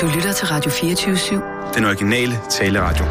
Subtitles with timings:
[0.00, 1.74] Du lytter til Radio 24-7.
[1.74, 3.04] Den originale taleradio.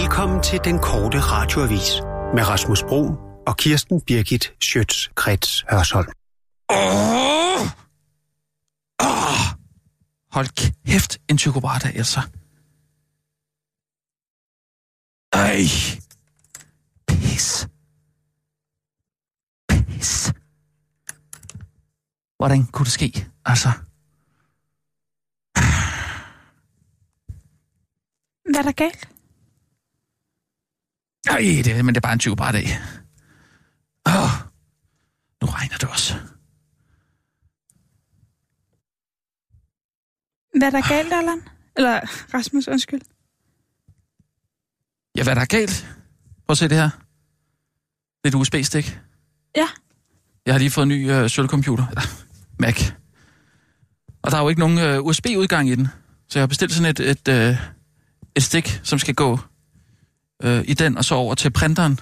[0.00, 1.90] Velkommen til den korte radioavis
[2.34, 3.02] med Rasmus Bro
[3.46, 6.08] og Kirsten Birgit Schøtz-Krets Hørsholm.
[6.70, 7.60] Åh!
[9.00, 9.44] Åh!
[10.32, 12.20] Hold kæft, en psykopat altså.
[15.32, 15.64] Ej.
[17.08, 17.68] Pis.
[19.68, 20.32] Pis.
[22.36, 23.26] Hvordan kunne det ske?
[23.44, 23.68] Altså.
[28.50, 29.08] Hvad er der galt?
[31.28, 32.66] Ej, det, men det er bare en psykopat af.
[34.08, 34.30] Åh.
[35.42, 36.14] Nu regner det også.
[40.58, 41.42] Hvad er der galt, Allan?
[41.76, 42.00] Eller
[42.34, 43.00] Rasmus, undskyld.
[45.16, 45.86] Ja, hvad er der galt?
[46.46, 46.90] Prøv at se det her.
[48.24, 48.98] Det er et USB-stik.
[49.56, 49.68] Ja.
[50.46, 51.86] Jeg har lige fået en ny øh, sølvcomputer.
[51.88, 52.02] Eller
[52.58, 52.90] Mac.
[54.22, 55.88] Og der er jo ikke nogen øh, USB-udgang i den.
[56.28, 57.56] Så jeg har bestilt sådan et, et, øh,
[58.36, 59.38] et stik, som skal gå
[60.42, 61.92] øh, i den og så over til printeren.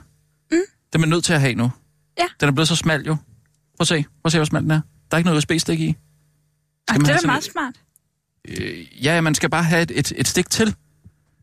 [0.50, 0.56] Mm.
[0.92, 1.70] Den er man nødt til at have nu.
[2.19, 2.24] Ja.
[2.41, 3.14] Den er blevet så smal jo.
[3.14, 4.02] Prøv at se.
[4.02, 4.80] Prøv at se, hvor smal den er.
[5.11, 5.97] Der er ikke noget USB-stik i.
[6.89, 7.74] Ej, det er da meget et- smart.
[8.48, 10.74] Øh, ja, man skal bare have et, et, et stik til,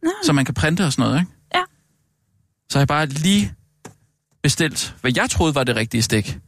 [0.03, 0.09] Nå.
[0.23, 1.31] så man kan printe og sådan noget, ikke?
[1.55, 1.61] Ja.
[2.69, 3.53] Så har jeg bare lige
[4.43, 6.39] bestilt, hvad jeg troede var det rigtige stik,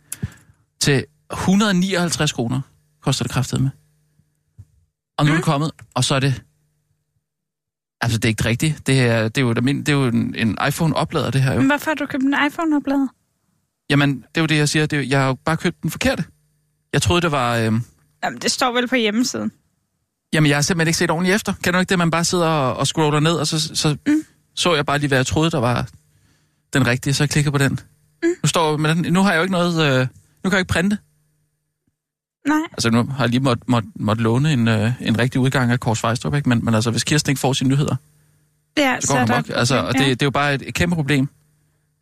[0.81, 2.61] til 159 kroner,
[3.02, 3.70] koster det kraftet med.
[5.17, 6.44] Og nu er det kommet, og så er det...
[8.02, 8.88] Altså, det er ikke rigtigt.
[8.88, 11.53] Det er, det er jo, det er, det er jo en, en iPhone-oplader, det her
[11.53, 11.59] jo.
[11.59, 13.08] Men hvorfor har du købt en iPhone-oplader?
[13.89, 14.85] Jamen, det er jo det, jeg siger.
[14.85, 16.23] Det er, jeg har jo bare købt den forkerte.
[16.93, 17.55] Jeg troede, det var...
[17.58, 17.73] Øh,
[18.23, 19.52] Jamen, det står vel på hjemmesiden.
[20.33, 21.53] Jamen, jeg har simpelthen ikke set ordentligt efter.
[21.63, 24.23] Kan du ikke det, man bare sidder og, og scroller ned, og så, så, mm.
[24.55, 25.88] så jeg bare lige, hvad jeg troede, der var
[26.73, 27.80] den rigtige, så jeg klikker på den.
[28.23, 28.30] Mm.
[28.43, 29.13] Nu, står, med den.
[29.13, 30.02] nu har jeg jo ikke noget...
[30.02, 30.08] Øh,
[30.43, 30.97] nu kan jeg ikke printe.
[32.47, 32.58] Nej.
[32.72, 35.80] Altså, nu har jeg lige måtte måtte, måtte låne en, øh, en rigtig udgang af
[35.80, 36.50] Kors Vejstrup, ikke?
[36.50, 37.95] Men, men altså, hvis Kirsten ikke får sine nyheder,
[38.78, 39.50] Ja, så går det er der nok.
[39.50, 41.27] Altså, og det, det er jo bare et, et kæmpe problem,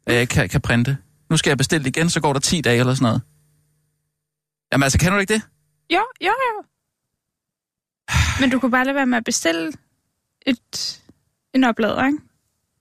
[0.06, 0.98] at jeg ikke kan, kan printe.
[1.30, 3.22] Nu skal jeg bestille det igen, så går der 10 dage eller sådan noget.
[4.72, 5.42] Jamen altså, kan du ikke det?
[5.94, 6.64] Jo, jo, jo.
[8.40, 9.72] Men du kunne bare lade være med at bestille
[10.46, 11.02] et,
[11.54, 12.18] en oplader, ikke?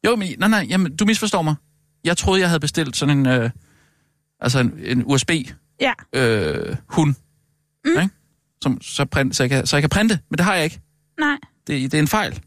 [0.07, 1.55] Jo, men nej, nej, jamen, du misforstår mig.
[2.05, 3.51] Jeg troede, jeg havde bestilt sådan en, øh,
[4.41, 5.31] altså en, en USB
[5.81, 5.93] Ja.
[6.13, 7.15] øh, hund,
[7.97, 8.03] Mm.
[8.03, 8.15] ikke?
[8.63, 10.81] Som, så, print, så, jeg kan, så jeg kan printe, men det har jeg ikke.
[11.21, 11.37] Nej.
[11.67, 12.41] Det, det er en fejl.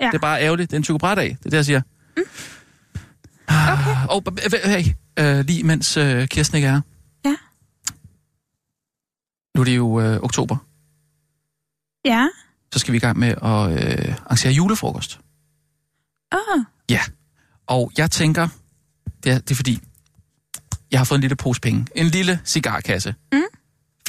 [0.00, 0.06] Ja.
[0.06, 0.70] Det er bare ærgerligt.
[0.70, 1.36] Det er en psykobrat af.
[1.38, 1.82] Det er det, jeg siger.
[2.16, 2.22] Mm.
[3.48, 4.06] Okay.
[4.10, 4.22] Og
[4.64, 4.84] hey,
[5.18, 6.80] øh, lige mens øh, Kirsten ikke er.
[7.24, 7.36] Ja.
[9.54, 10.56] Nu er det jo øh, oktober.
[12.04, 12.28] Ja.
[12.72, 15.20] Så skal vi i gang med at øh, arrangere julefrokost.
[16.34, 17.00] Åh, Ja,
[17.66, 18.48] og jeg tænker,
[19.24, 19.80] det er, det er fordi,
[20.90, 21.86] jeg har fået en lille pose penge.
[21.94, 23.14] En lille cigarkasse.
[23.32, 23.42] Mm.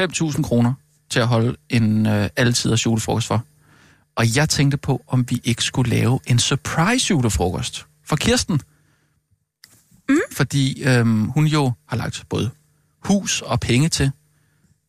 [0.01, 0.73] 5.000 kroner
[1.09, 3.43] til at holde en øh, altiders julefrokost for.
[4.15, 8.61] Og jeg tænkte på, om vi ikke skulle lave en surprise julefrokost for Kirsten.
[10.09, 10.17] Mm.
[10.31, 12.49] Fordi øhm, hun jo har lagt både
[13.05, 14.11] hus og penge til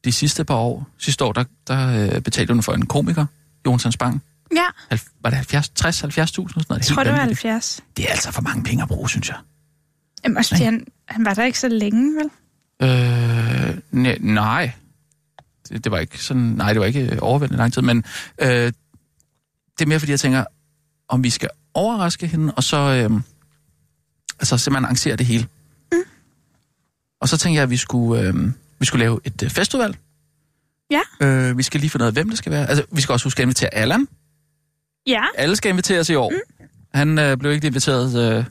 [0.05, 0.87] de sidste par år.
[0.99, 3.27] Sidste år, der, der øh, betalte hun for en komiker,
[3.67, 4.23] Jonsson Spang.
[4.55, 4.65] ja.
[4.89, 6.09] Halv- Var det 70, 60, 70.000?
[6.19, 6.71] Sådan noget?
[6.71, 7.43] Jeg tror, det var vanvittigt.
[7.43, 7.81] 70.
[7.97, 9.37] Det er altså for mange penge at bruge, synes jeg.
[10.25, 12.31] Jamen, også fordi han, han var der ikke så længe, vel?
[12.91, 14.73] Øh, ne, nej.
[15.71, 18.05] Det, det var ikke sådan, nej, det var ikke øh, overvældende lang tid, men
[18.39, 18.73] øh, det
[19.81, 20.45] er mere fordi, jeg tænker,
[21.09, 23.21] om vi skal overraske hende, og så øh,
[24.41, 25.47] altså simpelthen arrangere det hele.
[25.93, 25.99] Mm.
[27.21, 28.35] Og så tænker jeg, at vi skulle, øh,
[28.79, 29.97] vi skulle lave et øh, festival.
[30.91, 31.01] Ja.
[31.21, 32.69] Øh, vi skal lige finde ud af, hvem det skal være.
[32.69, 34.09] Altså, vi skal også huske at invitere Allan.
[35.07, 35.23] Ja.
[35.35, 36.31] Alle skal inviteres i år.
[36.31, 36.67] Mm.
[36.95, 38.45] Han øh, blev ikke inviteret øh,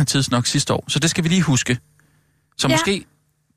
[0.06, 1.78] tidsnok sidste år, så det skal vi lige huske.
[2.58, 2.74] Så Ja.
[2.74, 3.04] måske,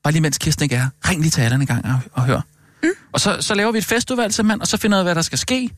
[0.03, 2.41] bare lige mens Kirsten ikke er ring lige til Allan en gang og, og hør.
[3.13, 5.37] Og så, så laver vi et festival simpelthen, og så finder vi hvad der skal
[5.37, 5.69] ske.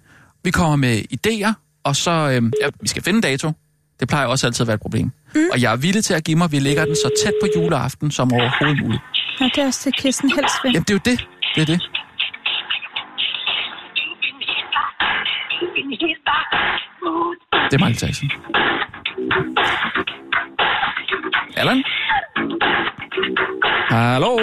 [0.44, 1.54] Vi kommer med idéer,
[1.84, 3.52] og så, øh, ja, vi skal finde en dato.
[4.00, 5.12] Det plejer også altid at være et problem.
[5.36, 5.42] Mm.
[5.54, 7.48] Og jeg er villig til at give mig, at vi lægger den så tæt på
[7.56, 9.02] juleaften som overhovedet muligt.
[9.40, 10.72] ja, det er også det, Kirsten helst vil.
[10.74, 11.28] Jamen, det er jo det.
[11.56, 11.82] Det er det.
[17.72, 18.32] Det er Michael Jackson.
[21.58, 21.84] Allan?
[23.90, 24.38] Hallo?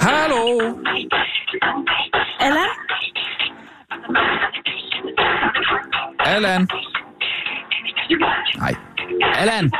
[0.00, 0.82] Hallo?
[2.40, 2.68] Allan?
[6.26, 6.68] Allan?
[8.58, 8.74] Nej.
[9.34, 9.70] Allan?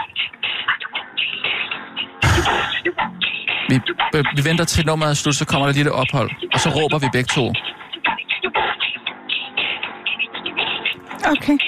[3.69, 3.81] Vi,
[4.13, 6.69] vi, vi venter til nummeret er slut, så kommer der et lille ophold, og så
[6.69, 7.53] råber vi begge to.
[11.33, 11.59] Okay.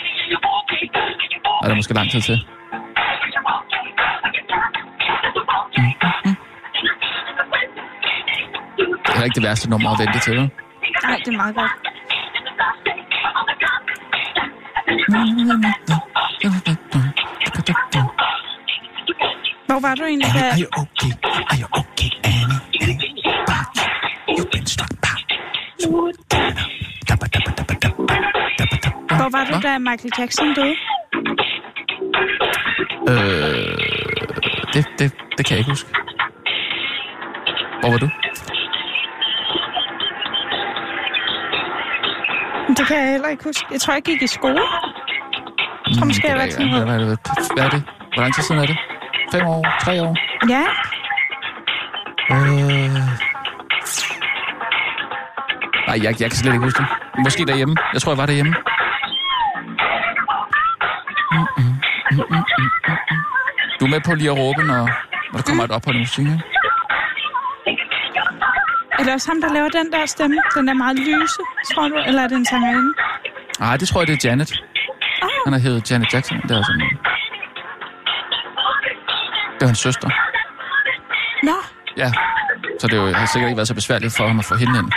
[1.61, 2.39] Og der er måske lang tid til.
[5.79, 5.93] Mm,
[9.21, 10.51] heller ikke det værste nummer at vente til, vel?
[11.05, 11.73] Nej, det er meget godt.
[19.67, 20.39] Hvor var du egentlig, da...
[20.39, 21.13] Are you okay?
[21.51, 22.61] Are you okay, Annie?
[22.81, 23.23] Annie?
[23.49, 23.69] Bach,
[24.37, 25.27] you've been struck back.
[29.21, 30.77] Hvor var du, da Michael Jackson døde?
[33.09, 33.77] Øh,
[34.75, 35.89] det, det, det kan jeg ikke huske.
[37.81, 38.09] Hvor var du?
[42.81, 43.67] Det kan jeg heller ikke huske.
[43.73, 44.61] Jeg tror, jeg gik i skole.
[45.87, 46.87] Jeg tror måske, jeg var sådan noget.
[46.87, 47.83] hvad, er det?
[48.15, 48.79] Hvor lang tid siden er det?
[49.33, 49.63] Fem år?
[49.85, 50.17] Tre år?
[50.49, 50.65] Ja,
[52.31, 52.39] Øh...
[55.89, 56.89] Nej, jeg, jeg kan slet ikke huske det.
[57.19, 57.77] Måske derhjemme.
[57.93, 58.55] Jeg tror, jeg var derhjemme.
[61.33, 61.65] Mm, mm,
[62.11, 63.21] mm, mm, mm, mm, mm.
[63.81, 64.83] Du er med på lige at råbe, når,
[65.33, 66.50] når der kommer et ophold i musik, ikke?
[69.01, 70.37] Er det også ham, der laver den der stemme?
[70.57, 71.43] Den der meget lyse,
[71.75, 71.97] tror du?
[72.07, 72.93] Eller er det en sangerinde?
[73.61, 74.51] Nej, det tror jeg, det er Janet.
[75.47, 76.37] Han har heddet Janet Jackson.
[76.43, 76.99] Det er sådan
[79.55, 80.09] Det er hans søster.
[81.43, 81.57] Nå,
[81.97, 82.13] Ja.
[82.81, 84.79] Så det er jo, har sikkert ikke været så besværligt for ham at få hende
[84.79, 84.91] ind.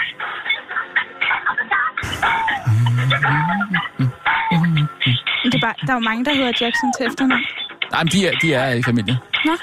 [5.52, 7.46] det er bare, der er jo mange, der hedder Jackson til efternavn.
[7.92, 9.18] Nej, men de er, de er i familie.
[9.46, 9.56] Nå,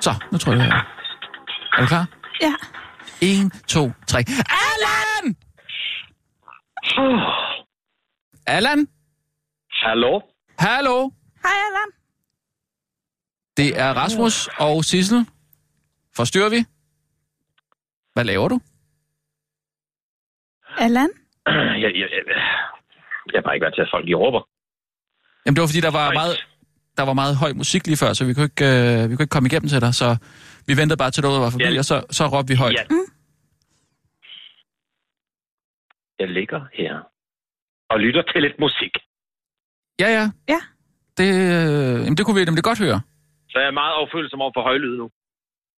[0.00, 0.76] Så, nu tror jeg, det er.
[1.76, 2.06] Er du klar?
[4.16, 4.22] Ja.
[4.22, 4.36] 1, 2, 3.
[4.74, 5.36] Allan!
[8.46, 8.88] Allan?
[9.82, 10.20] Hallo?
[10.58, 11.10] Hallo?
[11.44, 11.88] Hej, Allan.
[13.56, 15.26] Det er Rasmus og Sissel.
[16.16, 16.64] Forstyrrer vi?
[18.12, 18.60] Hvad laver du?
[20.78, 21.08] Allan?
[21.46, 22.22] Jeg, jeg, jeg,
[23.32, 24.40] jeg er bare ikke vant til, at folk de råber.
[25.46, 26.36] Jamen, det var fordi, der var meget,
[26.96, 29.34] der var meget høj musik lige før, så vi kunne ikke, øh, vi kunne ikke
[29.36, 29.94] komme igennem til dig.
[29.94, 30.16] Så
[30.66, 31.78] vi ventede bare til noget var forbi, Ja.
[31.78, 32.74] og så, så råbte vi højt.
[32.74, 32.84] Ja.
[36.18, 36.92] Jeg ligger her
[37.90, 38.94] og lytter til lidt musik.
[40.00, 40.24] Ja, ja.
[40.54, 40.60] Ja.
[41.18, 43.00] Det, øh, jamen, det kunne vi nemlig godt høre.
[43.50, 45.10] Så jeg er meget overfølsom over for højlyd nu.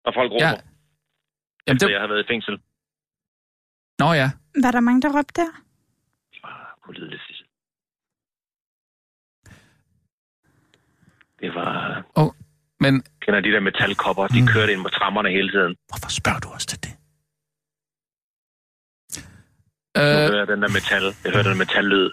[0.06, 0.50] Og folk råber, Ja.
[0.50, 0.60] ja.
[1.66, 2.54] Jamen, efter det, jeg har været i fængsel.
[3.98, 4.28] nå ja.
[4.64, 5.50] Var der mange, der råbte der?
[6.32, 7.46] Det var ulideligt, Sissel.
[11.40, 12.02] Det var...
[12.80, 14.46] Men Kender de der metalkopper, de Mm.
[14.54, 15.76] kørte ind på trammerne hele tiden.
[15.88, 16.95] hvorfor spørger du os til det?
[19.96, 22.10] Jeg Øh, hører den der metal, jeg hører den metallyd,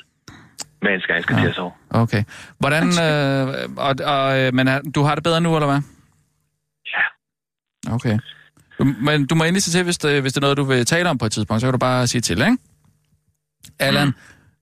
[0.81, 1.41] mens jeg skal Ja.
[1.41, 1.71] til at sove.
[1.89, 2.24] okay.
[2.59, 5.80] Hvordan, øh, og, og, øh, men er- du har det bedre nu, eller hvad?
[6.85, 7.94] Ja.
[7.94, 8.19] Okay.
[9.01, 11.09] Men du må endelig sige til, hvis det, hvis det er noget, du vil tale
[11.09, 12.57] om på et tidspunkt, så kan du bare sige til, ikke?
[13.80, 14.13] Allan, mm.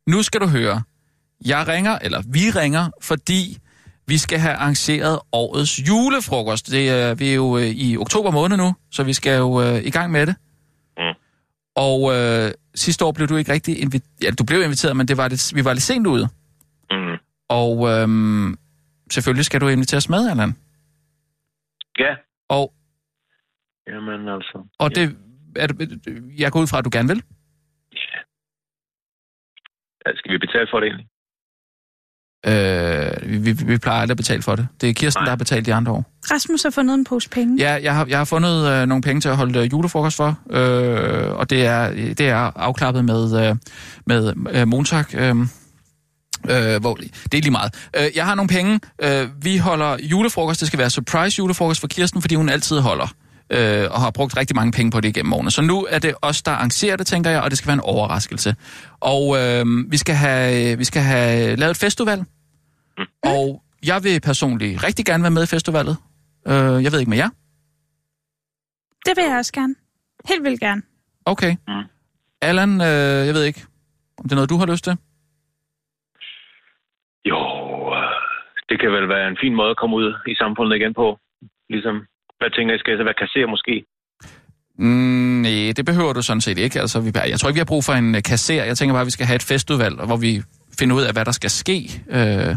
[0.08, 0.82] nu skal du høre.
[1.46, 3.58] Jeg ringer, eller vi ringer, fordi
[4.08, 6.72] vi skal have arrangeret årets julefrokost.
[6.72, 9.84] Det er, vi er jo øh, i oktober måned nu, så vi skal jo øh,
[9.84, 10.36] i gang med det.
[11.76, 14.24] Og øh, sidste år blev du ikke rigtig inviteret.
[14.24, 16.28] Ja, du blev inviteret, men det var lidt, vi var lidt sent ude.
[16.92, 17.18] Mm.
[17.50, 18.58] Og øhm,
[19.12, 20.56] selvfølgelig skal du inviteres med, Allan.
[22.00, 22.16] Ja.
[22.50, 22.74] Og,
[23.88, 24.68] Jamen altså.
[24.80, 25.02] og ja.
[25.02, 25.12] det er
[26.38, 27.24] jeg går ud fra, at du gerne vil.
[30.06, 31.08] Ja, Skal vi betale for det egentlig?
[32.48, 34.68] Øh, vi, vi, vi plejer aldrig at betale for det.
[34.82, 35.26] Det er Kirsten, Nej.
[35.26, 36.06] der har betalt de andre år.
[36.32, 37.58] Rasmus har fundet en pose penge.
[37.60, 40.40] Ja, jeg har, jeg har fundet øh, nogle penge til at holde øh, julefrokost for,
[40.52, 43.56] øh, og det er, det er afklappet med, øh,
[44.06, 45.14] med øh, Montak.
[45.14, 45.36] Øh,
[46.50, 47.74] Øh, hvor, det er lige meget.
[47.98, 48.80] Øh, jeg har nogle penge.
[49.04, 50.60] Øh, vi holder julefrokost.
[50.60, 53.14] Det skal være surprise julefrokost for Kirsten, fordi hun altid holder.
[53.54, 55.52] Øh, og har brugt rigtig mange penge på det igennem årene.
[55.52, 57.90] Så nu er det os, der arrangerer det, tænker jeg, og det skal være en
[57.94, 58.56] overraskelse.
[59.00, 62.20] Og øh, vi, skal have, vi skal have lavet et festival.
[62.98, 63.06] Mm.
[63.24, 65.98] Og jeg vil personligt rigtig gerne være med i festivalet.
[66.48, 67.30] Øh, jeg ved ikke med jer.
[69.06, 69.76] Det vil jeg også gerne.
[70.30, 70.82] Helt vildt gerne.
[71.26, 71.56] Okay.
[71.68, 71.84] Mm.
[72.42, 73.62] Allan, øh, jeg ved ikke,
[74.18, 74.96] om det er noget, du har lyst til?
[77.26, 77.40] Jo,
[77.98, 78.14] øh,
[78.70, 81.20] det kan vel være en fin måde at komme ud i samfundet igen på.
[81.70, 81.96] Ligesom,
[82.42, 83.86] hvad tænker I, skal jeg så være kasser måske?
[84.78, 86.80] Mm, nej, det behøver du sådan set ikke.
[86.82, 88.64] Altså, vi, jeg tror ikke, vi har brug for en øh, kasser.
[88.64, 90.44] Jeg tænker bare, at vi skal have et festival, hvor vi
[90.80, 92.04] finder ud af, hvad der skal ske.
[92.10, 92.56] Øh,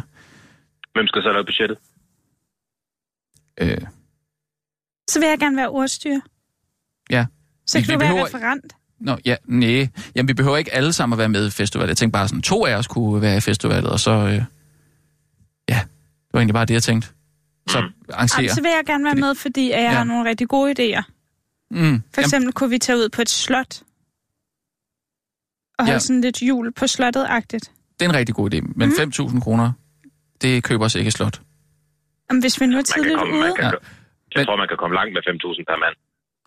[0.94, 1.78] Hvem skal så lave budgettet?
[3.60, 3.78] øh,
[5.10, 6.18] Så vil jeg gerne være ordstyr.
[7.10, 7.26] Ja.
[7.66, 8.72] Så Vi- kan vi du være behøver- referent.
[9.00, 9.88] nå, ja, nej.
[10.14, 11.88] Jamen, vi behøver ikke alle sammen at være med i festivalet.
[11.88, 14.10] Jeg tænkte bare, sådan to af os kunne være i festivalet, og så...
[14.10, 14.42] Øh,
[15.68, 15.80] ja,
[16.24, 17.08] det var egentlig bare det, jeg tænkte.
[17.68, 17.86] Så Mm.
[18.12, 18.42] arrangere.
[18.42, 19.88] Jamen, så vil jeg gerne være med, fordi jeg Ja.
[19.90, 21.02] har nogle rigtig gode idéer.
[21.70, 23.82] Mm, For eksempel kunne vi tage ud på et slot.
[25.78, 25.98] Og holde Ja.
[25.98, 27.66] sådan lidt jul på slottet-agtigt.
[27.98, 28.94] det er en rigtig god idé, men Mm.
[28.94, 29.72] 5.000 kroner,
[30.42, 31.40] det køber os ikke slot.
[32.30, 33.52] Om hvis vi nu er tidligt komme, ude.
[33.56, 33.70] kan, Ja.
[33.70, 33.78] Jeg
[34.36, 35.96] Men- tror, man kan komme langt med 5.000 per mand.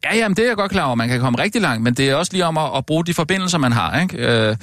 [0.05, 0.95] Ja, jamen, det er jeg godt klar over.
[0.95, 3.13] Man kan komme rigtig langt, men det er også lige om at, at bruge de
[3.13, 4.01] forbindelser, man har.
[4.01, 4.17] Ikke?
[4.49, 4.55] Øh,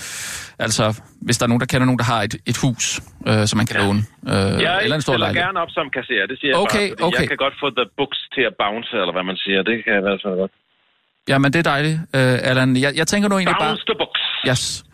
[0.58, 3.56] altså, hvis der er nogen, der kender nogen, der har et, et hus, øh, som
[3.56, 3.86] man kan ja.
[3.86, 3.98] låne.
[4.28, 5.46] Øh, Jeg eller en stor lejlighed.
[5.46, 7.06] gerne op som kasserer, det siger Okay, jeg bare.
[7.08, 7.20] okay.
[7.20, 9.62] Jeg kan godt få the books til at bounce, eller hvad man siger.
[9.62, 10.52] Det kan jeg i hvert fald godt.
[11.28, 12.76] Jamen, det er dejligt, øh, Allan.
[12.76, 13.68] Jeg, jeg tænker nu egentlig bare...
[13.70, 14.20] Bounce the books.
[14.50, 14.84] Yes.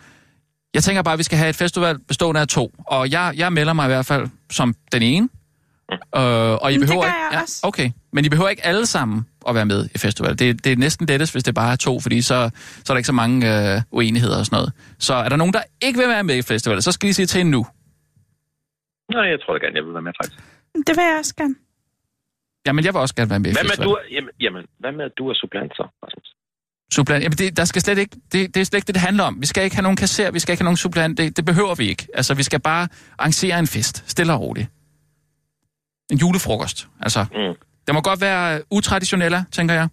[0.74, 2.72] Jeg tænker bare, at vi skal have et festival bestående af to.
[2.86, 5.28] Og jeg, jeg melder mig i hvert fald som den ene.
[5.92, 6.22] Øh,
[6.62, 7.60] og I Men det behøver gør ikke, jeg også.
[7.62, 10.38] okay, men I behøver ikke alle sammen at være med i festival.
[10.38, 12.50] Det, det er næsten lettest, hvis det bare er to, fordi så,
[12.84, 14.72] så er der ikke så mange øh, uenigheder og sådan noget.
[14.98, 17.26] Så er der nogen, der ikke vil være med i festivalet, så skal I sige
[17.26, 17.66] til nu.
[19.12, 20.40] Nej, jeg tror da gerne, jeg vil være med, faktisk.
[20.86, 21.54] Det vil jeg også gerne.
[22.66, 25.04] Jamen, jeg vil også gerne være med i Hvad med, du, jamen, jamen, hvad med,
[25.04, 26.28] at du er supplant så, Rasmus?
[26.92, 27.24] Supplant.
[27.24, 29.40] Jamen, det, der skal slet ikke, det, det er slet ikke det, det handler om.
[29.40, 31.18] Vi skal ikke have nogen kasser, vi skal ikke have nogen supplant.
[31.18, 32.06] Det, det behøver vi ikke.
[32.14, 34.04] Altså, vi skal bare arrangere en fest.
[34.10, 34.68] Stille og roligt.
[36.12, 36.88] En julefrokost.
[37.00, 37.54] Altså, Mm.
[37.90, 39.88] Det må godt være utraditionelle, tænker jeg.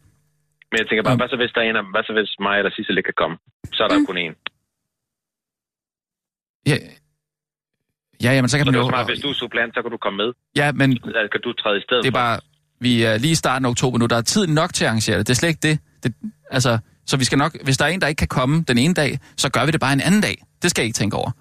[0.71, 1.19] Men jeg tænker bare, Mm.
[1.21, 3.17] hvad så hvis der er en af hvad så hvis mig eller Sissel ikke kan
[3.23, 3.35] komme?
[3.77, 4.05] Så er der mm.
[4.09, 4.33] kun én.
[6.71, 6.75] Ja,
[8.25, 8.89] ja jamen, så kan Så man jo...
[8.89, 10.29] smart, hvis du er supplant, så kan du komme med.
[10.55, 12.39] Ja, men Så kan du træde i stedet det er bare...
[12.79, 14.05] Vi er lige i starten af oktober nu.
[14.05, 15.27] Der er tid nok til at arrangere det.
[15.27, 15.79] Det er slet ikke det.
[16.03, 16.13] det
[16.51, 17.51] altså, så vi skal nok...
[17.63, 19.79] Hvis der er en, der ikke kan komme den ene dag, så gør vi det
[19.79, 20.35] bare en anden dag.
[20.61, 21.31] Det skal I ikke tænke over.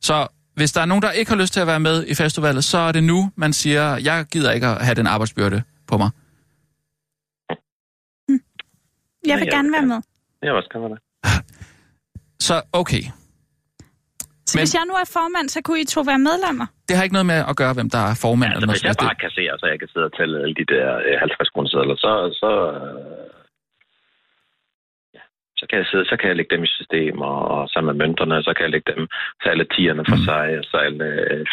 [0.00, 2.64] Så hvis der er nogen, der ikke har lyst til at være med i festivalet,
[2.64, 6.10] så er det nu, man siger, jeg gider ikke at have den arbejdsbyrde på mig.
[9.30, 9.86] Jeg vil jeg gerne vil være gerne.
[9.94, 10.00] med.
[10.42, 11.02] Jeg vil også gerne være med.
[12.48, 13.02] Så okay.
[14.48, 16.66] Så Men- hvis jeg nu er formand, så kunne I to være medlemmer.
[16.88, 18.50] Det har ikke noget med at gøre, hvem der er formand.
[18.50, 20.54] Altså, eller noget hvis jeg bare kan se, så jeg kan sidde og tælle alle
[20.60, 22.10] de der øh, 50 kroner sædler, så,
[22.42, 22.92] så, øh,
[23.24, 23.35] ja,
[25.60, 28.36] så kan jeg sidde, så kan jeg lægge dem i system, og, sammen med mønterne,
[28.46, 29.02] så kan jeg lægge dem,
[29.42, 30.26] så alle tierne for Mm.
[30.28, 31.06] sig, og så alle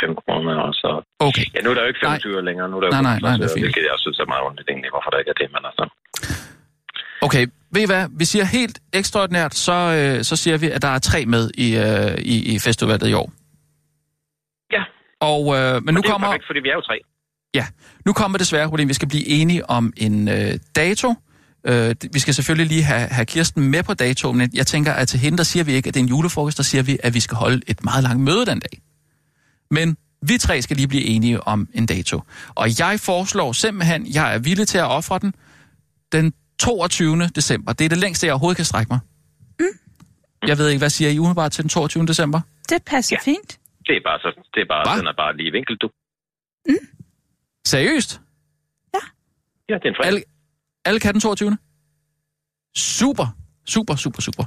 [0.03, 0.89] 5 kroner, og så...
[1.27, 1.45] Okay.
[1.55, 2.41] Ja, nu er der jo ikke 25 nej.
[2.49, 3.63] længere, nu er der jo Nej, kun nej, nej, det 50 øre, fint.
[3.65, 5.83] hvilket jeg synes er meget ondt egentlig, hvorfor der ikke er det, men altså...
[7.27, 7.43] Okay,
[7.75, 8.03] ved I hvad?
[8.21, 11.67] Vi siger helt ekstraordinært, så, øh, så siger vi, at der er tre med i,
[11.85, 13.27] øh, i, i festivalet i år.
[14.75, 14.83] Ja.
[15.31, 16.97] Og, øh, men nu Nu det er kommer, perfekt, fordi vi er jo tre.
[17.59, 17.65] ja,
[18.05, 18.87] nu kommer det svære problem.
[18.89, 21.07] Vi skal blive enige om en øh, dato.
[21.67, 25.07] Øh, vi skal selvfølgelig lige have, have Kirsten med på datoen, men jeg tænker, at
[25.07, 27.13] til hende, der siger vi ikke, at det er en julefrokost, der siger vi, at
[27.13, 28.81] vi skal holde et meget langt møde den dag.
[29.71, 32.21] Men vi tre skal lige blive enige om en dato.
[32.55, 35.33] Og jeg foreslår simpelthen, jeg er villig til at ofre den,
[36.11, 37.27] den 22.
[37.35, 37.73] december.
[37.73, 38.99] Det er det længste, jeg overhovedet kan strække mig.
[39.59, 39.65] Mm.
[40.47, 42.05] Jeg ved ikke, hvad siger I umiddelbart til den 22.
[42.05, 42.41] december?
[42.69, 43.31] Det passer Ja.
[43.31, 43.59] fint.
[43.87, 44.99] Det er bare så, det er bare, Hva?
[44.99, 45.89] den er bare lige vinkel, du.
[47.65, 48.21] Seriøst?
[49.69, 50.07] Ja, det er en fredag.
[50.07, 50.23] Alle,
[50.85, 51.57] alle kan den 22.
[52.77, 53.27] Super,
[53.67, 54.43] super, super, super.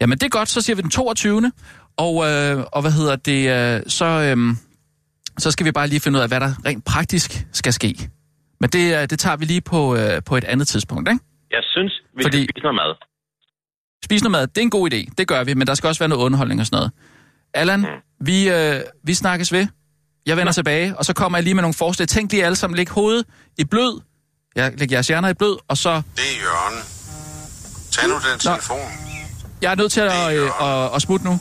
[0.00, 1.52] Jamen, det er godt, så siger vi den 22.
[1.96, 3.40] Og, øh, og hvad hedder det,
[3.76, 4.56] øh, så, øh,
[5.38, 8.10] så skal vi bare lige finde ud af, hvad der rent praktisk skal ske.
[8.60, 11.24] Men det, øh, det tager vi lige på, øh, på et andet tidspunkt, ikke?
[11.50, 12.94] Jeg synes, vi Fordi- skal spise noget mad.
[14.04, 15.98] Spise noget mad, det er en god idé, det gør vi, men der skal også
[15.98, 16.92] være noget underholdning og sådan noget.
[17.54, 17.86] Allan, Mm.
[18.26, 19.66] vi, øh, vi snakkes ved.
[20.26, 22.08] Jeg vender tilbage, og så kommer jeg lige med nogle forslag.
[22.08, 23.26] Tænk lige alle sammen, læg hovedet
[23.58, 24.00] i blød.
[24.56, 25.92] Jeg lægger jeres hjerner i blød, og så...
[26.16, 26.78] Det er Jørgen.
[27.94, 28.88] Tag nu den telefon.
[29.62, 31.34] Jeg er nødt til at, øh, at, at smutte nu.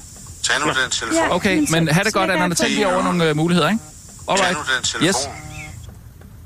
[0.47, 1.27] Tag nu den telefon.
[1.29, 1.35] Ja.
[1.37, 3.83] Okay, Men men have det godt, og tænk lige over nogle øh, muligheder, ikke?
[3.83, 4.57] Tag Alright.
[4.57, 5.07] nu den telefon.
[5.07, 5.17] Yes,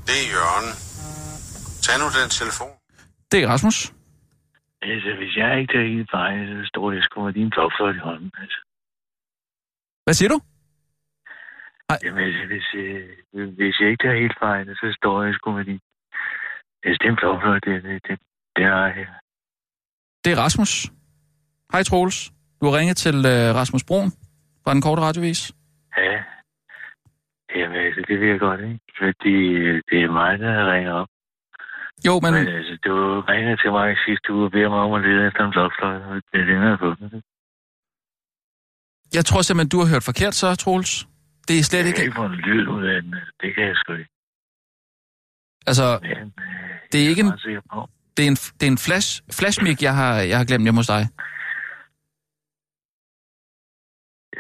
[0.08, 0.70] Det er Jørgen.
[1.86, 2.72] Tag nu den telefon.
[3.32, 3.78] det er Rasmus.
[4.92, 8.04] Altså, hvis jeg ikke tager helt fejl, så står jeg sgu med din blokfløjt i
[8.08, 8.32] hånden.
[8.42, 8.60] Altså.
[10.06, 10.40] Hvad siger du?
[12.04, 13.04] Jamen, altså, hvis, øh,
[13.60, 15.80] hvis jeg ikke tager helt fejl, så står jeg sgu med din...
[16.86, 18.20] Den blokfløjt, det, det, det,
[18.56, 19.08] det har jeg.
[20.26, 20.92] Det er Rasmus.
[21.72, 22.32] Hej Troels.
[22.62, 24.12] Du har ringet til øh, Rasmus Broen
[24.64, 25.52] fra den korte radiovis.
[25.98, 26.18] Ja.
[27.56, 28.80] Jamen, altså, det vil jeg godt, ikke?
[29.02, 31.08] Fordi øh, det er mig, der ringer op.
[32.08, 35.02] Jo, men Men altså, du ringede til mig sidste uge og beder mig om at
[35.02, 37.22] lede efter en blokfløjt, og det er den, jeg har
[39.18, 41.08] jeg tror simpelthen, du har hørt forkert så, Troels.
[41.48, 42.04] Det er slet Jeg ikke...
[42.04, 43.14] ikke få en lyd ud af den.
[43.14, 43.32] altså.
[43.42, 44.15] Det kan jeg sgu ikke.
[45.68, 46.26] Altså, øh,
[46.92, 49.96] det er ikke en, jeg er det er en, det er en flash, flashmic, jeg
[49.96, 51.08] har, jeg har glemt hjemme hos dig.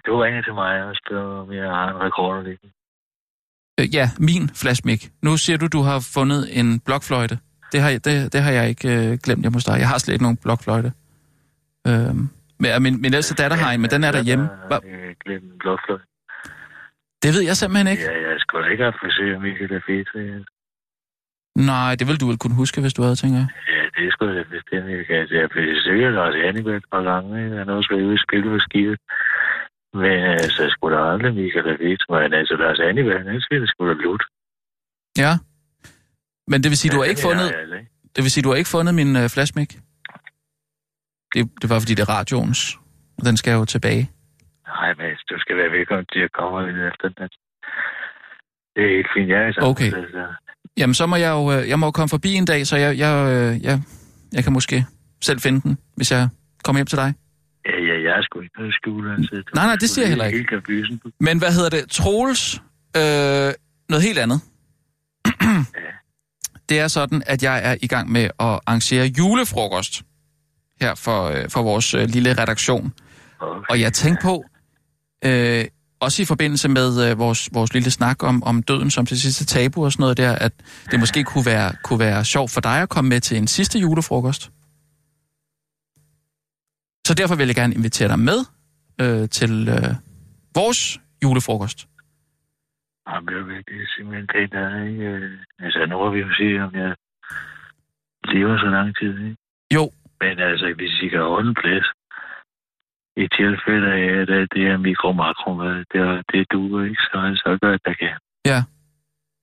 [0.05, 2.74] Du ringer til mig og spørger, om jeg har en rekorder liggende.
[3.79, 5.10] Øh, ja, min flashmic.
[5.22, 7.39] Nu siger du, du har fundet en blokfløjte.
[7.72, 9.79] Det har, jeg- det, det har jeg ikke øh, glemt hjemme hos dig.
[9.79, 10.91] Jeg har slet ikke nogen blokfløjte.
[11.88, 12.29] Øhm,
[12.60, 14.46] men, min, min ældste datter har en, men den er derhjemme.
[14.67, 14.77] Hva?
[14.84, 16.01] Jeg glemt en blokfløjt.
[17.24, 18.03] Det ved jeg simpelthen ikke.
[18.03, 20.10] Ja, jeg skulle da ikke have forsøgt Michael da fedt.
[21.56, 23.48] Nej, det ville du vel kunne huske, hvis du havde, tænker jeg.
[23.74, 25.14] Ja, det skulle jeg bestemt ikke.
[25.20, 27.44] Altså, jeg blev sikkert Lars Hannibal et par gange.
[27.46, 27.58] ikke?
[27.58, 29.00] Han har også i spil på skibet.
[29.94, 32.02] Men altså, jeg skulle da aldrig Michael da fedt.
[32.10, 34.24] Men altså, Lars Hannibal, han spiller sgu da lut.
[35.24, 35.34] Ja.
[36.52, 37.92] Men det vil sige, du har ikke Ja, fundet, ja, altså, ikke?
[38.16, 39.70] Det vil sige, du har ikke fundet min øh, flashmic?
[41.34, 42.62] Det, det var, fordi det er radioens.
[43.18, 44.04] Og den skal jo tilbage.
[44.68, 47.30] Nej, men du skal være velkommen til at komme efter den.
[48.76, 49.72] Det er helt fint, jeg er sammen.
[49.72, 49.90] Okay.
[49.92, 50.24] Så, så.
[50.77, 52.98] Jamen, så må jeg jo øh, jeg må jo komme forbi en dag, så jeg,
[52.98, 53.82] jeg, øh, jeg,
[54.34, 54.86] jeg kan måske
[55.22, 56.29] selv finde den, hvis jeg
[56.63, 57.13] kommer hjem til dig.
[57.65, 59.12] Ja, ja, jeg er sgu ikke noget skjul.
[59.12, 59.44] Altså.
[59.55, 60.62] Nej, nej, det siger jeg heller ikke.
[61.20, 61.89] Men hvad hedder det?
[61.89, 62.62] Troels,
[62.98, 63.53] øh,
[63.89, 64.41] noget helt andet.
[66.70, 70.03] det er sådan, at jeg er i gang med at arrangere julefrokost
[70.82, 72.94] her for, øh, for vores lille redaktion.
[73.39, 73.62] Okay.
[73.70, 74.44] Og jeg tænkte på,
[75.25, 75.65] øh,
[76.00, 79.46] også i forbindelse med øh, vores, vores lille snak om, om døden som det sidste
[79.46, 80.54] tabu og sådan noget der, at
[80.92, 83.80] det måske kunne være, kunne være sjovt for dig at komme med til en sidste
[83.80, 84.52] julefrokost.
[87.08, 88.40] Så derfor vil jeg gerne invitere dig med
[89.02, 89.92] øh, til øh,
[90.56, 91.88] vores julefrokost.
[93.10, 95.06] Jamen, jeg ved, det er simpelthen det, der er, ikke?
[95.60, 96.96] Altså, nu må vi jo se, om jeg
[98.34, 99.38] lever så lang tid, ikke?
[99.74, 101.88] Jo, Men altså, hvis I kan holde en plads,
[103.24, 105.51] i tilfælde af, at det her mikro-makro,
[105.91, 108.15] det, det duer ikke, så, så gør jeg, det kan.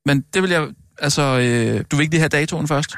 [0.06, 0.62] men det vil jeg...
[1.06, 2.90] Altså, øh, du vil ikke lige have datoen først?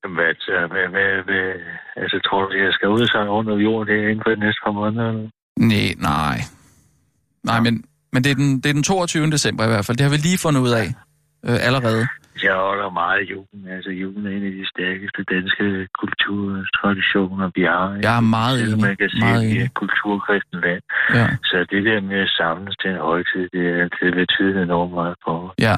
[0.00, 1.48] Jamen, Hvad, så, hvad, hvad, hvad,
[1.96, 4.72] altså, tror du, jeg skal ud rundt om jorden her inden for de næste par
[4.72, 5.08] måneder?
[5.08, 5.28] Eller?
[5.56, 6.38] Nej, nej.
[7.44, 9.30] Nej, men, men det, er den, det er den 22.
[9.30, 9.96] december i hvert fald.
[9.96, 10.86] Det har vi lige fundet ud af
[11.46, 12.06] øh, allerede.
[12.42, 13.62] Jeg holder meget af julen.
[13.76, 15.64] Altså, julen er en af de stærkeste danske
[16.00, 17.94] kulturtraditioner, vi har.
[17.94, 18.08] ikke?
[18.08, 18.88] Jeg er meget Selvom enig.
[18.88, 20.82] Man kan sige, Meget at vi er kulturkristen land.
[21.18, 24.92] Ja, Så det der med at samles til en højtid, det er altid betydet enormt
[25.00, 25.54] meget for os.
[25.68, 25.76] ja.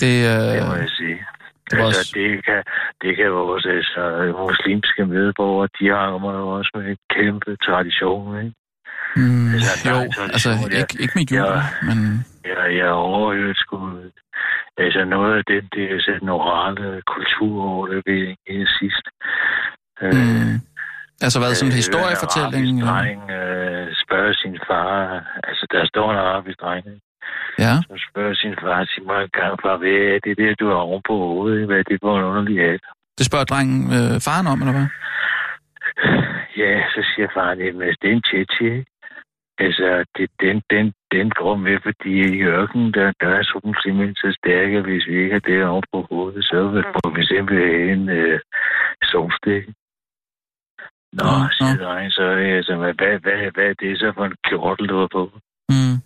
[0.00, 0.12] Det,
[0.54, 1.18] Det må øh, jeg sige.
[1.70, 2.60] det var altså, det kan,
[3.02, 4.02] det kan vores altså,
[4.48, 8.52] muslimske medborgere, de har jo også med en kæmpe tradition, ikke?
[9.16, 10.78] mm, altså, jo, tradition, altså ja.
[10.80, 11.62] ikke, ikke med jul, Ja.
[11.88, 11.98] men...
[12.50, 13.76] Jeg, jeg overhørte sgu...
[14.78, 19.06] Altså noget af det, det er sådan en orale kultur over det ved ikke sidst.
[20.02, 20.56] Øh, Mm,
[21.24, 22.66] altså hvad, sådan en øh, historiefortælling?
[22.78, 24.94] En dreng øh, spørger sin far...
[25.48, 26.84] Altså, der står en arabisk dreng?
[27.58, 30.66] Ja, som spørger sin far, sig mig en gang, far, hvad er det der, du
[30.68, 31.66] har oven på hovedet?
[31.66, 32.80] Hvad er det for en underlig hat?
[33.18, 34.88] det spørger drengen øh, faren om, eller hvad?
[36.62, 38.84] Ja, så siger faren, jamen, altså, det er en tjetje?
[39.58, 40.86] Altså, det, den, den,
[41.16, 45.06] den går med, fordi i ørkenen, der, der er solen simpelthen så stærk, at hvis
[45.08, 46.58] vi ikke har det oven på hovedet, så
[46.94, 48.40] får vi simpelthen øh,
[49.10, 49.64] solstik.
[51.18, 51.48] Nå, Nå, nå.
[51.56, 52.24] siger drengen, så
[52.58, 55.22] altså, hvad, hvad, hvad, hvad er det så for en kjortel, du har på?
[55.72, 55.96] Mm.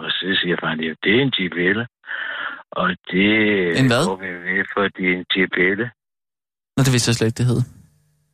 [0.00, 1.84] Og så siger faren, ja, det er en gibelle.
[2.80, 3.28] Og det
[3.80, 4.02] En hvad?
[4.08, 5.86] går vi med, fordi en gibelle.
[6.76, 7.60] Nå, det vidste jeg slet ikke, det hed.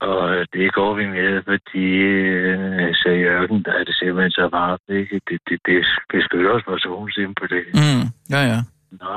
[0.01, 4.49] Og det går vi med, fordi øh, så i ørken, der er det simpelthen så
[4.53, 5.21] varmt, ikke?
[5.29, 7.65] Det, det, det beskytter os for solen simpelthen på det.
[7.83, 8.07] Mm.
[8.35, 8.61] Ja, ja.
[8.91, 9.15] Nå,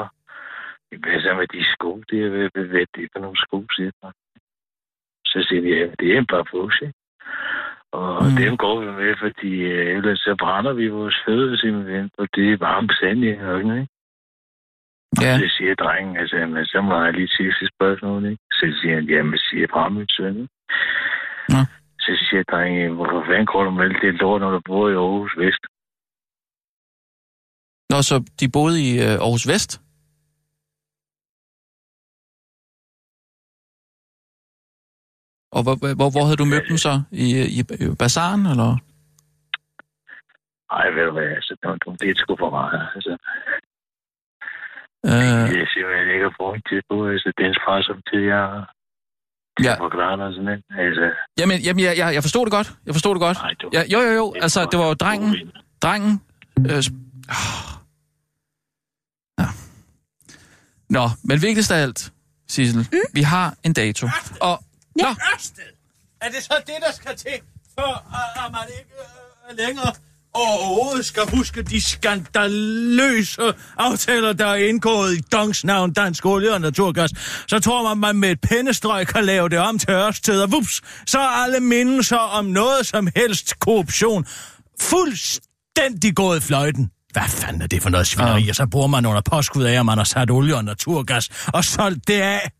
[1.01, 2.01] hvad så med de sko?
[2.09, 4.11] Det er, hvad, hvad, det er for nogle sko, siger jeg.
[5.25, 6.43] Så siger vi, ja, det er en par
[6.81, 6.93] ikke?
[7.91, 8.35] Og Mm.
[8.41, 12.53] dem går vi med, fordi øh, ellers så brænder vi vores føde simpelthen, for det
[12.53, 13.92] er varmt sand i ørken, ikke?
[15.21, 15.33] Ja.
[15.33, 18.43] Og så siger drengen, altså, jamen, så må jeg lige sige sit spørgsmål, ikke?
[18.51, 20.53] Så siger han, jamen, siger fra min søn, ikke?
[21.49, 21.61] Nå.
[21.99, 24.93] Så siger drengen, hvorfor fanden går du med alt det lort, når du bor i
[24.93, 25.63] Aarhus Vest?
[27.91, 29.71] Nå, så de boede i øh, Aarhus Vest?
[35.55, 36.93] Og hvor, hvor, hvor havde du mødt dem så?
[37.11, 37.25] I,
[37.57, 38.71] i, i bazaren, eller?
[40.77, 43.17] Ej, ved du hvad, altså, det, det, det er sgu for meget, altså.
[45.05, 45.11] Øh,
[45.51, 48.43] Det er simpelthen ikke at få en tid på, altså, den far, som tid, jeg
[49.67, 49.73] Ja.
[49.85, 50.63] forklarer dig sådan lidt.
[50.85, 51.05] Altså,
[51.39, 52.69] jamen, jamen jeg, jeg, jeg forstod det godt.
[52.85, 53.37] Jeg forstod det godt.
[53.37, 54.33] nej, du, Ja, jo, jo, jo.
[54.45, 55.51] Altså, det var jo drengen.
[55.81, 56.21] Drengen.
[56.69, 57.63] Øh, sp- oh.
[59.39, 59.47] ja.
[60.89, 62.11] Nå, men vigtigst af alt,
[62.47, 62.97] Sissel, mm?
[63.13, 64.07] vi har en dato.
[64.41, 64.55] Og,
[64.99, 65.03] ja.
[65.03, 65.63] Nå, Ørsted!
[66.21, 67.37] Er det så det, der skal til,
[67.79, 68.95] for at, at man ikke
[69.49, 69.91] øh, længere
[70.33, 73.41] overhovedet skal huske de skandaløse
[73.77, 77.11] aftaler, der er indgået i Dongs navn, Dansk Olie og Naturgas,
[77.47, 80.81] så tror man, man med et pennestrøg kan lave det om til Ørsted, og vups,
[81.05, 84.25] så er alle mindelser om noget som helst korruption
[84.81, 86.89] fuldstændig gået fløjten.
[87.11, 88.41] Hvad fanden er det for noget svineri?
[88.41, 88.49] Ja.
[88.49, 91.65] Og så bruger man under påskud af, at man har sat olie og naturgas og
[91.65, 92.51] solgt det af.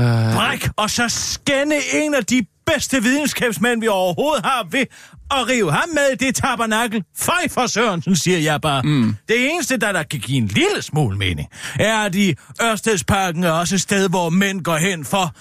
[0.00, 4.86] Øh, Bræk, og så skænde en af de bedste videnskabsmænd, vi overhovedet har ved
[5.30, 7.04] at rive ham med det tabernakel.
[7.16, 8.82] Fej for Sørensen, siger jeg bare.
[8.82, 9.16] Mm.
[9.28, 11.48] Det eneste, der, der kan give en lille smule mening,
[11.80, 15.34] er, at i Ørstedsparken er også et sted, hvor mænd går hen for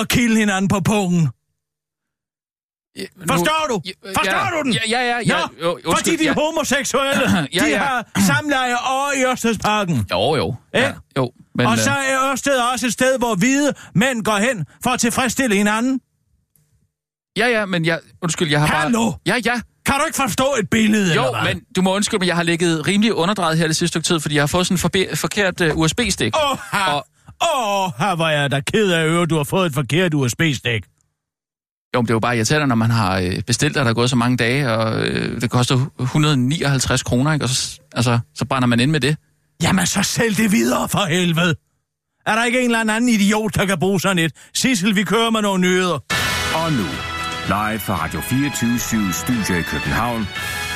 [0.00, 1.28] at kilde hinanden på pungen.
[2.98, 3.80] Nu- Forstår du?
[4.16, 4.72] Forstår ja, du den?
[4.72, 5.18] Ja, ja, ja.
[5.26, 5.46] ja.
[5.62, 6.34] Nå, jo, fordi de ja.
[6.34, 7.22] homoseksuelle,
[7.54, 7.78] Ja, de ja.
[7.78, 10.06] har samleje over i Ørstedsparken.
[10.10, 10.54] Jo, jo.
[10.74, 11.30] Ja, jo.
[11.54, 14.90] Men, og så øh, er Ørsted også et sted, hvor hvide mænd går hen for
[14.90, 16.00] at tilfredsstille hinanden.
[17.36, 18.00] ja, ja, men jeg...
[18.22, 19.10] Undskyld, jeg har Hallo?
[19.10, 19.18] bare...
[19.26, 19.60] Ja, ja.
[19.86, 22.86] Kan du ikke forstå et billede, Jo, men du må undskylde mig, jeg har ligget
[22.86, 24.78] rimelig underdrejet her det sidste stykke tid, fordi jeg har fået sådan en
[25.10, 26.32] forbe- forkert uh, USB-stik.
[26.36, 26.92] Åh, ha.
[26.92, 27.06] Og-
[27.56, 30.82] Åh, her var jeg da ked af at du har fået et forkert USB-stik.
[31.94, 33.94] Jo, men det er jo bare irriterende, når man har øh, bestilt, og der er
[33.94, 37.44] gået så mange dage, og øh, det koster 159 kroner, ikke?
[37.44, 39.16] Og så, altså, så brænder man ind med det.
[39.62, 41.54] Jamen, så sælg det videre for helvede.
[42.26, 44.32] Er der ikke en eller anden idiot, der kan bruge sådan et?
[44.54, 45.98] Sissel, vi kører med nogle nyheder.
[46.54, 46.86] Og nu,
[47.46, 50.26] live fra Radio 24 Studio i København.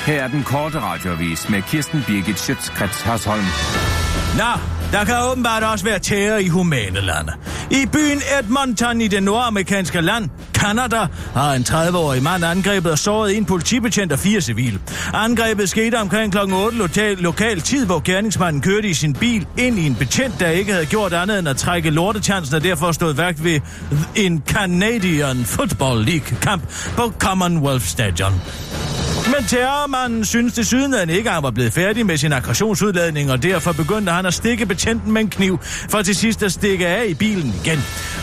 [0.07, 3.98] Her er den korte radiovis med Kirsten Birgit Schøtzgrads Hasholm.
[4.39, 4.45] Nå,
[4.93, 7.33] der kan åbenbart også være terror i humane lande.
[7.71, 13.37] I byen Edmonton i det nordamerikanske land, Kanada, har en 30-årig mand angrebet og såret
[13.37, 14.81] en politibetjent og fire civile.
[15.15, 16.39] Angrebet skete omkring kl.
[16.39, 20.49] 8 lokal, lokal tid, hvor gerningsmanden kørte i sin bil ind i en betjent, der
[20.49, 23.61] ikke havde gjort andet end at trække lortetjansen og derfor stod værkt ved
[24.17, 26.63] en Canadian Football League-kamp
[26.97, 28.41] på Commonwealth Stadion.
[29.37, 33.31] Men terrormanden synes til syden, at han ikke engang var blevet færdig med sin aggressionsudladning,
[33.31, 36.87] og derfor begyndte han at stikke betjenten med en kniv, for til sidst at stikke
[36.87, 37.79] af i bilen igen.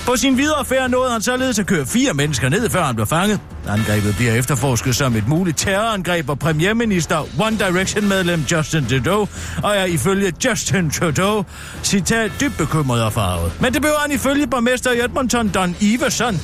[0.05, 3.07] På sin videre færd nåede han således at køre fire mennesker ned, før han blev
[3.07, 3.39] fanget.
[3.67, 9.27] Angrebet bliver efterforsket som et muligt terrorangreb, og premierminister One Direction-medlem Justin Trudeau,
[9.63, 11.45] og er ifølge Justin Trudeau,
[11.83, 13.51] citat, dybt bekymret og farvet.
[13.61, 16.41] Men det blev han ifølge borgmester i Edmonton, Don Iverson,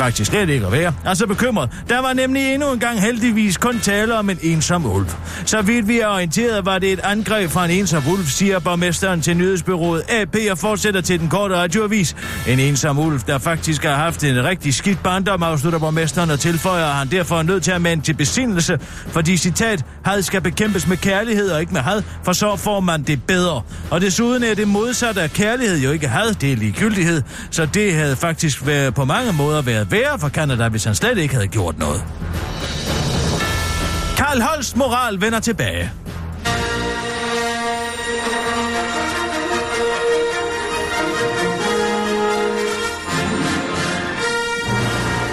[0.00, 0.94] faktisk slet ikke at være.
[1.04, 1.70] Altså bekymret.
[1.88, 5.06] Der var nemlig endnu en gang heldigvis kun tale om en ensom ulv.
[5.44, 9.20] Så vidt vi er orienteret, var det et angreb fra en ensom ulv, siger borgmesteren
[9.20, 12.16] til nyhedsbyrået AP og fortsætter til den korte radioavis.
[12.48, 16.84] En ensom ulv, der faktisk har haft en rigtig skidt barndom, afslutter borgmesteren og tilføjer,
[16.84, 20.86] at han derfor er nødt til at mande til besindelse, fordi citat, had skal bekæmpes
[20.86, 23.62] med kærlighed og ikke med had, for så får man det bedre.
[23.90, 27.94] Og desuden er det modsatte af kærlighed jo ikke had, det er ligegyldighed, så det
[27.94, 31.48] havde faktisk været på mange måder været værre for Canada, hvis han slet ikke havde
[31.48, 32.04] gjort noget.
[34.16, 35.90] Karl Holst moral vender tilbage.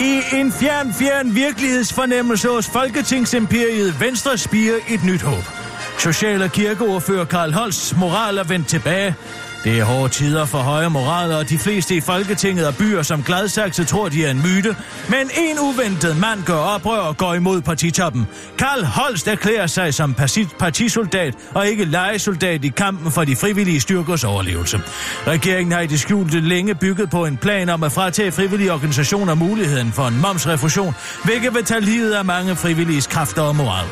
[0.01, 5.43] I en fjern, fjern virkelighedsfornemmelse hos Folketingsimperiet Venstre spiger et nyt håb.
[5.99, 9.15] Social- og kirkeordfører Karl Holsts moral er vendt tilbage.
[9.63, 13.23] Det er hårde tider for høje moraler, og de fleste i Folketinget og byer som
[13.23, 14.75] Gladsaxe tror, de er en myte.
[15.09, 18.27] Men en uventet mand gør oprør og går imod partitoppen.
[18.57, 20.15] Karl Holst erklærer sig som
[20.59, 24.79] partisoldat og ikke legesoldat i kampen for de frivillige styrkers overlevelse.
[25.27, 29.35] Regeringen har i det skjulte længe bygget på en plan om at fratage frivillige organisationer
[29.35, 33.85] muligheden for en momsrefusion, hvilket vil tage livet af mange frivillige kræfter og moral.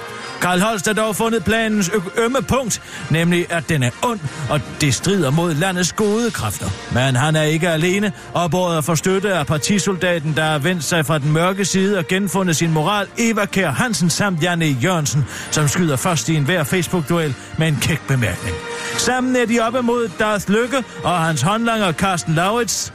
[0.46, 4.62] Karl Holst har dog fundet planens ø- ømme punkt, nemlig at den er ond, og
[4.82, 6.66] det strider mod landets gode kræfter.
[6.94, 8.52] Men han er ikke alene, og
[8.84, 12.72] for støtte af partisoldaten, der har vendt sig fra den mørke side og genfundet sin
[12.74, 17.78] moral, Eva Kær Hansen samt Janne Jørgensen, som skyder først i enhver Facebook-duel med en
[17.82, 18.56] kæk bemærkning.
[18.98, 22.92] Sammen er de op imod Darth Lykke og hans håndlanger Carsten Lauritz,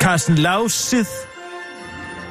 [0.00, 1.10] Carsten Lausith,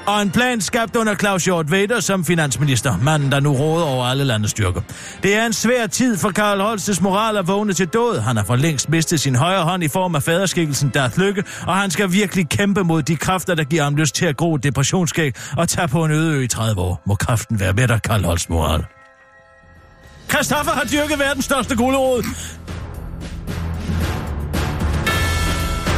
[0.07, 4.05] og en plan skabt under Claus Hjort Vader som finansminister, manden der nu råder over
[4.05, 4.81] alle landets styrker.
[5.23, 8.19] Det er en svær tid for Karl Holstes moral at vågne til død.
[8.19, 11.77] Han har for længst mistet sin højre hånd i form af faderskikkelsen Darth Lykke, og
[11.77, 14.63] han skal virkelig kæmpe mod de kræfter, der giver ham lyst til at gro et
[14.63, 17.01] depressionsskæg og tage på en øde ø i 30 år.
[17.05, 18.85] Må kraften være med dig, Karl Holst moral.
[20.29, 22.23] Christoffer har dyrket verdens største gulerod.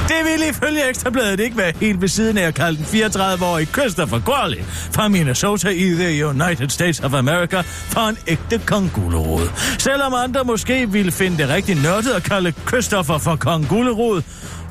[0.08, 4.20] Det ville ifølge Ekstrabladet ikke være helt ved siden af at kalde den 34-årige Christopher
[4.20, 9.48] Crowley fra Minnesota i The United States of America for en ægte kongulerod.
[9.80, 14.22] Selvom andre måske ville finde det rigtig nørdet at kalde Christopher for kongulerod,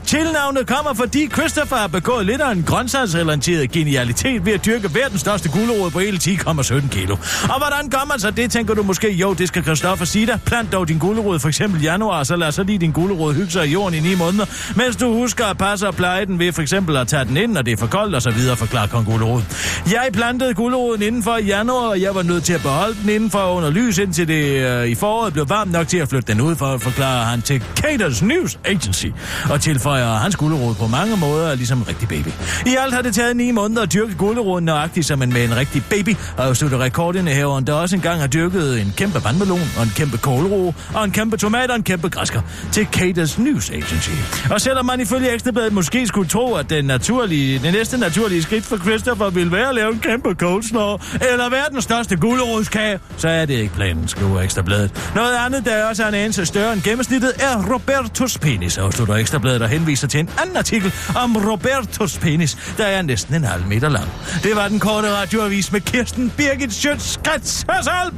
[0.07, 5.21] Tilnavnet kommer, fordi Christopher har begået lidt af en grøntsagsrelateret genialitet ved at dyrke verdens
[5.21, 7.17] største gulerod på hele 10,17 kilo.
[7.43, 9.12] Og hvordan gør man så det, tænker du måske?
[9.12, 10.41] Jo, det skal Christoffer sige dig.
[10.47, 13.51] Plant dog din gulerod for eksempel i januar, så lad så lige din gulerod hygge
[13.51, 16.53] sig i jorden i 9 måneder, mens du husker at passe og pleje den ved
[16.53, 18.87] for eksempel at tage den ind, når det er for koldt og så videre, forklarer
[18.87, 19.43] kong gulerod.
[19.87, 23.57] Jeg plantede guleroden indenfor i januar, og jeg var nødt til at beholde den indenfor
[23.57, 26.57] under lys, indtil det øh, i foråret blev varmt nok til at flytte den ud
[26.57, 29.07] for forklarer forklare han til Caters News Agency
[29.51, 32.28] og tilføjer tror jeg, hans gulerod på mange måder er ligesom en rigtig baby.
[32.66, 35.57] I alt har det taget 9 måneder at dyrke guleroden nøjagtigt som en med en
[35.57, 39.24] rigtig baby, og jo slutter rekorden i haven, der også engang har dyrket en kæmpe
[39.24, 42.40] vandmelon, og en kæmpe kålro, og en kæmpe tomat og en kæmpe græsker
[42.72, 44.11] til Caters News Agency.
[44.50, 48.64] Og selvom man ifølge Ekstrabladet måske skulle tro, at den, naturlige, den næste naturlige skridt
[48.64, 50.96] for Christopher ville være at lave en kæmpe coleslaw,
[51.33, 55.11] eller verdens største gulerodskage, så er det ikke planen, skriver Ekstrabladet.
[55.14, 59.62] Noget andet, der også er en anelse større end gennemsnittet, er Robertos penis, afslutter Ekstrabladet
[59.62, 63.88] og henviser til en anden artikel om Robertos penis, der er næsten en halv meter
[63.88, 64.11] lang.
[64.42, 68.16] Det var den korte radioavis med Kirsten Birgit Schøtz-Krets Hørsholm.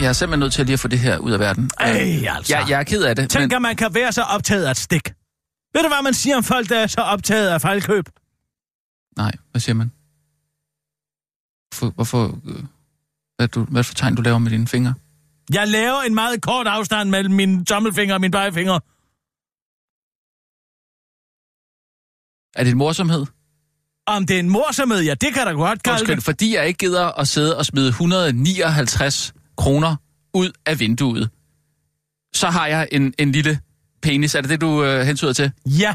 [0.00, 1.70] Jeg er simpelthen nødt til lige at få det her ud af verden.
[1.80, 2.56] Ej, altså.
[2.56, 3.56] Jeg, jeg er ked af det, Tænk, men...
[3.56, 5.12] at man kan være så optaget af et stik.
[5.74, 8.08] Ved du, hvad man siger om folk, der er så optaget af fejlkøb?
[9.16, 9.90] Nej, hvad siger man?
[11.78, 11.94] Hvorfor...
[11.94, 12.64] hvorfor øh,
[13.36, 14.94] hvad, du, hvad for tegn, du laver med dine fingre?
[15.52, 18.78] Jeg laver en meget kort afstand mellem min tommelfinger og min pegefinger.
[22.58, 23.26] Er det en morsomhed?
[24.06, 26.24] Om det er en morsomhed, ja, det kan da godt kalde Undskyld, det.
[26.24, 29.96] fordi jeg ikke gider at sidde og smide 159 kroner
[30.34, 31.30] ud af vinduet,
[32.34, 33.60] så har jeg en, en lille
[34.02, 34.34] penis.
[34.34, 35.52] Er det det, du øh, hentyder til?
[35.66, 35.94] Ja,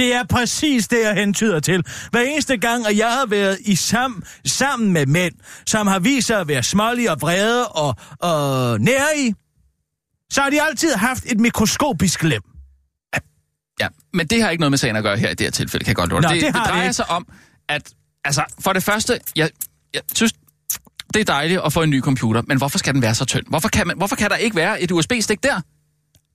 [0.00, 1.84] det er præcis det, jeg hentyder til.
[2.10, 5.34] Hver eneste gang, at jeg har været i sam, sammen med mænd,
[5.66, 9.34] som har vist sig at være smålige og vrede og, og nærige,
[10.30, 12.42] så har de altid haft et mikroskopisk lem.
[13.80, 15.84] Ja, men det har ikke noget med sagen at gøre her i det her tilfælde,
[15.84, 16.20] kan jeg godt love.
[16.20, 16.92] Nå, det det, det det drejer ikke.
[16.94, 17.26] sig om,
[17.68, 17.92] at
[18.24, 19.50] altså, for det første, jeg,
[19.94, 20.32] jeg synes,
[21.14, 23.46] det er dejligt at få en ny computer, men hvorfor skal den være så tynd?
[23.48, 25.60] Hvorfor kan, man, hvorfor kan der ikke være et USB-stik der?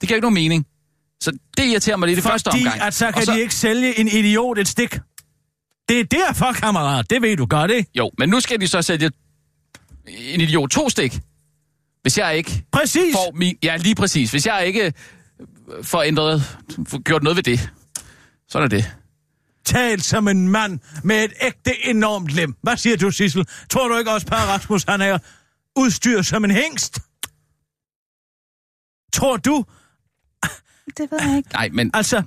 [0.01, 0.65] Det giver ikke nogen mening.
[1.21, 2.73] Så det irriterer mig lidt i første Fordi omgang.
[2.73, 2.87] omgang.
[2.87, 3.33] at så Og kan så...
[3.33, 4.99] de ikke sælge en idiot et stik.
[5.89, 7.09] Det er derfor, kammerat.
[7.09, 7.89] Det ved du godt, ikke?
[7.95, 9.11] Jo, men nu skal de så sælge
[10.07, 11.19] en idiot to stik.
[12.01, 13.13] Hvis jeg ikke Præcis.
[13.15, 13.57] får min...
[13.63, 14.31] Ja, lige præcis.
[14.31, 14.93] Hvis jeg ikke
[15.77, 17.69] øh, får ændret, får gjort noget ved det,
[18.47, 18.91] så er det.
[19.65, 22.55] Tal som en mand med et ægte enormt lem.
[22.63, 23.45] Hvad siger du, Sissel?
[23.69, 25.17] Tror du ikke også, Per Rasmus, han er
[25.75, 26.99] udstyret som en hængst?
[29.13, 29.65] Tror du,
[30.97, 31.49] Det ved jeg ikke.
[31.53, 32.23] Nej, men altså...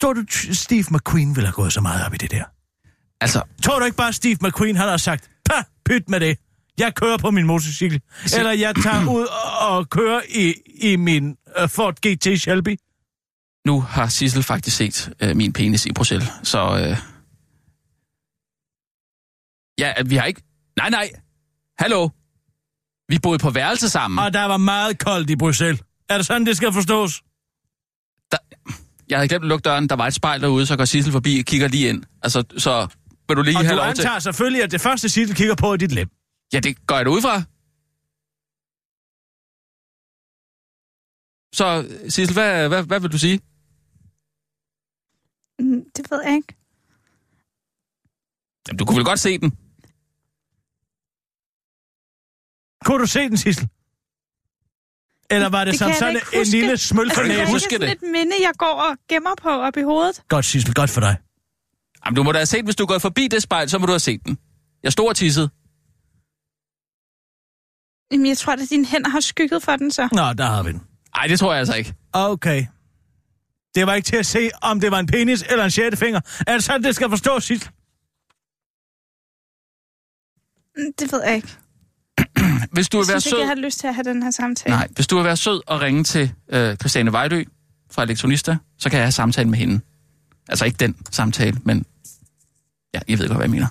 [0.00, 2.44] Tror du, Steve McQueen ville have gået så meget op i det der?
[3.20, 3.42] altså...
[3.62, 6.38] Tror du ikke bare, Steve McQueen han har sagt, Pah, pyt med det.
[6.78, 8.00] Jeg kører på min motorcykel.
[8.26, 12.76] Se- Eller jeg tager ud og, og kører i, i min uh, Ford GT Shelby.
[13.66, 16.58] Nu har Sissel faktisk set øh, min penis i Bruxelles, så...
[16.78, 16.96] Øh...
[19.78, 20.42] Ja, vi har ikke...
[20.76, 21.10] Nej, nej.
[21.78, 22.08] Hallo.
[23.08, 24.18] Vi boede på værelse sammen.
[24.18, 25.82] Og der var meget koldt i Bruxelles.
[26.08, 27.22] Er det sådan, det skal forstås?
[29.10, 29.88] Jeg havde glemt at lukke døren.
[29.88, 32.02] Der var et spejl derude, så går Sissel forbi og kigger lige ind.
[32.22, 32.88] Altså, så
[33.28, 34.08] vil du lige Og have du lov til...
[34.20, 36.08] selvfølgelig, at det første Sissel kigger på er dit lem.
[36.52, 37.36] Ja, det går jeg da ud fra.
[41.54, 41.66] Så,
[42.08, 43.40] Sissel, hvad, hvad, hvad vil du sige?
[45.58, 46.54] Mm, Det ved jeg ikke.
[48.68, 49.50] Jamen, du kunne vel godt se den.
[52.84, 53.68] Kunne du se den, Sissel?
[55.30, 56.50] Eller var det, Det som kan jeg da sådan ikke en huske.
[56.50, 57.54] lille smøl Altså, for det er ikke næsen?
[57.54, 58.06] huske ikke sådan det.
[58.08, 60.22] et minde, jeg går og gemmer på op i hovedet.
[60.28, 61.16] Godt, Sissel, godt for dig.
[62.04, 63.86] Jamen, du må da have set, hvis du er gået forbi det spejl, så må
[63.86, 64.38] du have set den.
[64.82, 65.48] Jeg stod og tissede.
[68.12, 70.08] Jamen, jeg tror, at dine hænder har skygget for den så.
[70.12, 70.82] Nå, der har vi den.
[71.16, 71.94] Nej, det tror jeg altså ikke.
[72.12, 72.66] Okay.
[73.74, 76.20] Det var ikke til at se, om det var en penis eller en sjette finger.
[76.46, 77.70] Er det sådan, det skal forstås, Sissel?
[80.76, 81.48] Mm, Det ved jeg ikke.
[82.72, 83.48] Hvis du Jeg vil være synes ikke, jeg sød...
[83.48, 84.74] har lyst til at have den her samtale.
[84.76, 87.44] Nej, hvis du vil være sød og ringe til øh, Christiane Vejdø
[87.90, 89.80] fra Elektronista, så kan jeg have samtale med hende.
[90.48, 91.86] Altså ikke den samtale, men...
[92.94, 93.66] Ja, jeg ved godt, hvad jeg mener.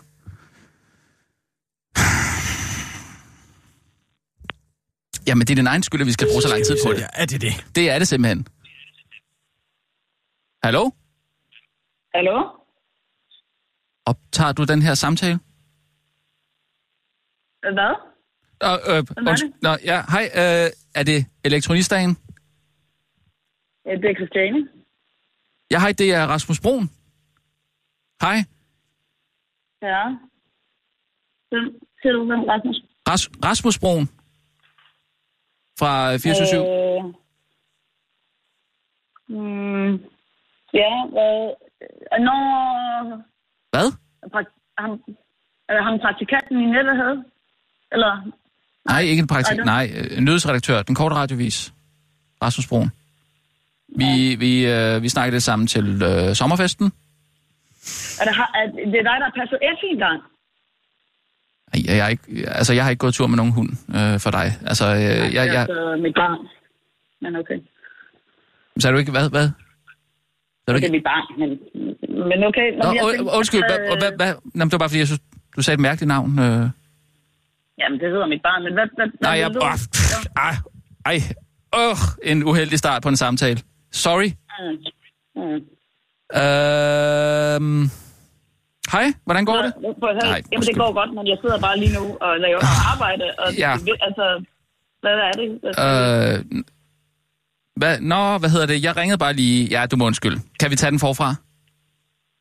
[5.27, 6.99] Jamen, det er din egen skyld, at vi skal bruge så lang tid på det.
[6.99, 7.65] Ja, er det det?
[7.75, 8.47] Det er det simpelthen.
[10.63, 10.89] Hallo?
[12.15, 12.43] Hallo?
[14.05, 15.39] Optager du den her samtale?
[17.61, 18.08] Hvad?
[18.63, 19.01] Uh, er
[19.35, 19.53] det?
[19.61, 20.25] Nå, ja, hej.
[20.41, 20.67] Uh,
[20.99, 22.17] er det elektronistagen?
[23.85, 24.69] Ja, det er Christiane.
[25.71, 26.89] Ja, hej, det er Rasmus Broen.
[28.21, 28.37] Hej.
[29.81, 30.03] Ja.
[31.49, 32.75] Hvem siger du, hvem Rasmus?
[33.09, 34.05] Ras- Rasmus Broen.
[35.79, 36.53] Fra 477.
[36.53, 37.05] Øh...
[39.29, 39.93] Øh, mm,
[40.73, 41.53] ja, hvad?
[41.81, 42.41] øh, Når
[43.73, 43.87] Hvad?
[44.33, 44.91] pra- ham,
[45.67, 47.23] er det ham praktikanten i nettet havde?
[47.91, 48.31] Eller?
[48.85, 49.57] Nej, ikke en praktik.
[49.57, 50.81] det- Nej, øh, nyhedsredaktør.
[50.81, 51.73] Den korte radiovis.
[52.43, 52.91] Rasmus Broen.
[53.97, 56.85] Vi, vi, øh, vi snakkede sammen til øh, sommerfesten.
[58.21, 60.21] Er det, er, det dig, der har passet F en gang?
[61.73, 64.47] Jeg, jeg, ikke, altså, jeg har ikke gået tur med nogen hund øh, for dig.
[64.65, 66.39] Altså, øh, jeg, Det er jeg, altså mit barn.
[67.21, 67.59] Men okay.
[68.79, 69.29] så er du ikke, hvad?
[69.29, 69.43] hvad?
[69.43, 69.53] Er du
[70.67, 71.49] Det er ikke, mit barn, men,
[72.29, 72.67] men okay.
[72.77, 74.33] Nå, Nå, jeg tænkte, undskyld, hvad, øh, hvad, hvad?
[74.43, 75.21] Nå, men det var bare fordi, jeg synes,
[75.55, 76.39] du sagde et mærkeligt navn.
[76.39, 76.69] Øh.
[77.79, 78.85] Jamen, det hedder mit barn, men hvad...
[78.95, 79.53] hvad Nej, jeg...
[79.53, 79.59] du?
[79.63, 80.25] Åh, pff,
[81.05, 81.19] ej,
[81.75, 83.59] åh, en uheldig start på en samtale.
[83.91, 84.29] Sorry.
[84.59, 84.77] Mm.
[85.41, 85.61] Mm.
[86.41, 87.89] Øhm,
[88.91, 89.65] hej, hvordan går det?
[89.65, 90.13] At høre.
[90.23, 92.61] Nej, Jamen, det går godt, men jeg sidder bare lige nu og laver
[92.93, 93.23] arbejde.
[93.37, 93.75] Og Ja.
[93.85, 94.45] det, altså,
[95.01, 95.59] hvad er det?
[95.61, 96.63] Hvad- Øh,
[97.75, 98.83] hvad, nå, hvad hedder det?
[98.83, 99.65] Jeg ringede bare lige...
[99.65, 100.41] Ja, du må undskylde.
[100.59, 101.35] Kan vi tage den forfra?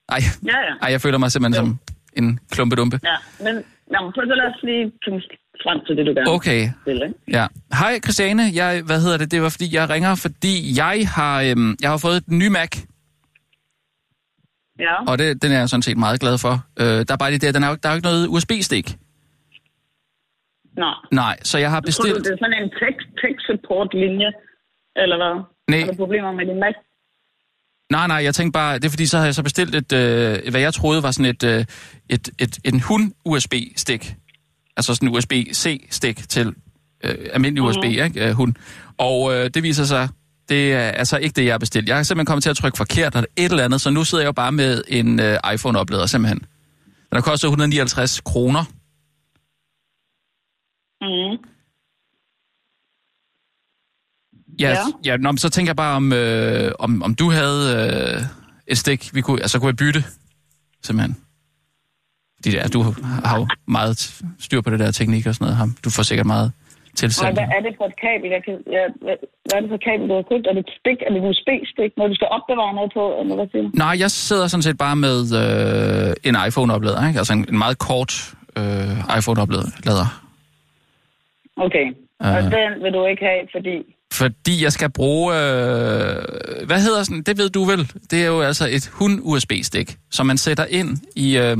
[0.08, 0.74] Ej, Ja, ja.
[0.82, 1.78] ej jeg føler mig simpelthen som
[2.16, 3.00] en klumpedumpe.
[3.04, 5.20] Ja, men nå, prøv så lad os lige komme
[5.64, 6.62] frem til det, du gerne Okay.
[6.86, 7.14] vil.
[7.38, 7.44] Ja.
[7.80, 9.30] Hej Christiane, jeg, hvad hedder det?
[9.30, 12.72] Det var fordi, jeg ringer, fordi jeg har, øhm, jeg har fået en ny Mac,
[14.86, 14.94] Ja.
[15.10, 16.54] og det, den er jeg sådan set meget glad for.
[16.82, 18.86] Øh, der er bare det, den er, der er jo ikke noget USB-stik.
[20.82, 20.90] Nå.
[21.22, 22.24] Nej, så jeg har Tror du, bestilt...
[22.26, 24.30] det er sådan en tech, tech support linje,
[25.02, 25.34] eller hvad?
[25.72, 25.80] Nej.
[25.84, 26.76] Har du problemer med din Mac?
[27.90, 30.50] Nej, nej, jeg tænkte bare, det er fordi, så har jeg så bestilt et, øh,
[30.50, 31.64] hvad jeg troede var sådan et, øh,
[32.08, 34.14] et, et en hund-USB-stik.
[34.76, 36.54] Altså sådan en USB-C-stik til
[37.04, 38.28] øh, almindelig USB, ikke?
[38.28, 38.54] Øh, hund.
[38.98, 40.08] Og øh, det viser sig,
[40.48, 41.88] det er altså ikke det, jeg har bestilt.
[41.88, 44.22] Jeg har simpelthen kommet til at trykke forkert eller et eller andet, så nu sidder
[44.22, 46.38] jeg jo bare med en øh, iPhone-oplader simpelthen.
[47.10, 48.64] Den har kostet 159 kroner.
[51.00, 51.57] Mm.
[54.60, 54.74] Ja, Ja.
[54.74, 55.10] ja.
[55.10, 57.60] ja nå, men så tænker jeg bare, om, øh, om, om du havde
[58.16, 58.22] øh,
[58.66, 60.04] et stik, vi kunne, altså kunne jeg bytte,
[60.82, 61.16] simpelthen.
[62.36, 62.80] Fordi det er, du
[63.24, 63.96] har jo meget
[64.38, 65.56] styr på det der teknik og sådan noget.
[65.56, 65.70] Ham.
[65.84, 66.52] Du får sikkert meget
[66.92, 67.34] Og tilsendt.
[67.38, 68.28] hvad er det for et kabel?
[68.36, 69.16] Jeg kan, jeg, hvad,
[69.54, 70.44] er det for et kabel, du har købt?
[70.50, 70.98] Er det et stik?
[71.06, 73.04] Er det et USB-stik, når du skal opbevare noget på?
[73.20, 73.70] Eller hvad siger?
[73.84, 77.18] Nej, jeg sidder sådan set bare med øh, en iPhone-oplader, ikke?
[77.22, 78.12] Altså en, en meget kort
[78.58, 80.06] øh, iPhone-oplader.
[81.66, 81.86] Okay.
[82.20, 82.44] Og Øh.
[82.56, 83.74] den vil du ikke have, fordi...
[84.12, 85.40] Fordi jeg skal bruge, øh,
[86.66, 90.38] hvad hedder sådan, det ved du vel, det er jo altså et hund-USB-stik, som man
[90.38, 91.56] sætter ind i, øh,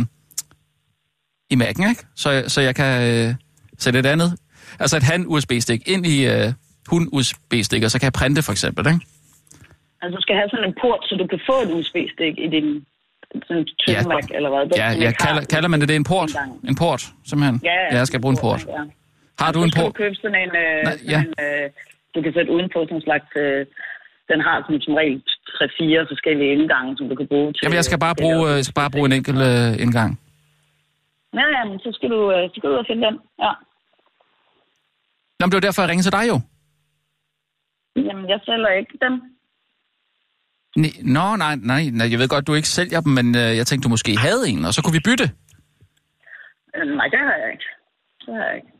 [1.51, 2.07] i Mac'en, ikke?
[2.17, 3.35] Så, så jeg kan øh,
[3.79, 4.39] sætte et andet,
[4.81, 6.53] altså et han-USB-stik ind i øh,
[6.87, 9.01] hund-USB-stik, og så kan jeg printe for eksempel, ikke?
[10.03, 12.85] Altså, du skal have sådan en port, så du kan få et USB-stik i din
[13.49, 14.03] sådan Ja.
[14.03, 14.61] Mac, eller hvad?
[14.61, 16.29] Den, Ja, har kalder, kalder man det, det en port?
[16.31, 16.53] engang.
[16.69, 17.61] En port, simpelthen?
[17.65, 18.67] Ja, ja jeg skal bruge en port.
[18.69, 18.83] Ja.
[19.45, 19.87] Har du en port?
[19.87, 21.21] du købe sådan en, øh, Nej, sådan ja.
[21.21, 21.71] en øh,
[22.15, 23.29] du kan sætte udenpå sådan en slags...
[23.45, 23.67] Øh,
[24.33, 25.17] den har sådan som regel
[25.49, 27.61] 3-4 forskellige indgange, som du kan bruge til...
[27.63, 30.11] Jamen, jeg skal bare bruge, øh, jeg skal bare bruge en enkelt øh, indgang.
[31.39, 33.17] Ja, ja, men så skal du, øh, så skal du ud og finde den.
[33.45, 33.53] Ja.
[35.37, 36.37] Nå, men det var derfor, jeg ringede til dig jo.
[38.09, 39.15] Jamen, jeg sælger ikke dem.
[40.83, 43.67] Nej, Nå, nej, nej, nej, jeg ved godt, du ikke sælger dem, men øh, jeg
[43.67, 45.27] tænkte, du måske havde en, og så kunne vi bytte.
[46.77, 47.69] Øh, nej, det har jeg ikke.
[48.25, 48.71] Det har jeg ikke.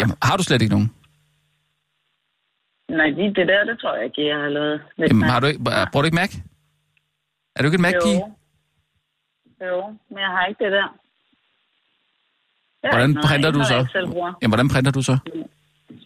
[0.00, 0.90] Jamen, har du slet ikke nogen?
[2.98, 4.80] Nej, lige det der, det tror jeg ikke, jeg har lavet.
[4.96, 5.60] Lidt Jamen, har du ikke,
[5.92, 6.32] bruger du ikke Mac?
[7.56, 8.20] Er du ikke en Mac-pige?
[8.20, 9.66] Jo.
[9.66, 9.76] Jo,
[10.10, 10.88] men jeg har ikke det der.
[12.82, 13.78] Det Hvordan noget, printer du så?
[14.42, 15.14] Jamen, hvordan printer du så?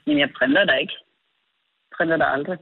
[0.07, 0.97] Men jeg printer der ikke.
[1.97, 2.59] Printer der aldrig.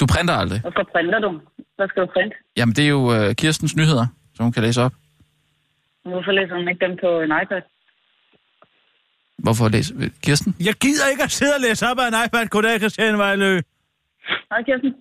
[0.00, 0.60] Du printer aldrig.
[0.60, 1.40] Hvorfor printer du?
[1.76, 2.36] Hvad skal du printe?
[2.56, 4.92] Jamen, det er jo øh, Kirstens nyheder, som hun kan læse op.
[6.02, 7.62] Hvorfor læser hun ikke dem på en iPad?
[9.44, 9.94] Hvorfor læse?
[10.22, 10.54] Kirsten?
[10.60, 12.46] Jeg gider ikke at sidde og læse op af en iPad.
[12.46, 13.60] Goddag, Christian Vejlø.
[14.50, 14.92] Hej, Kirsten.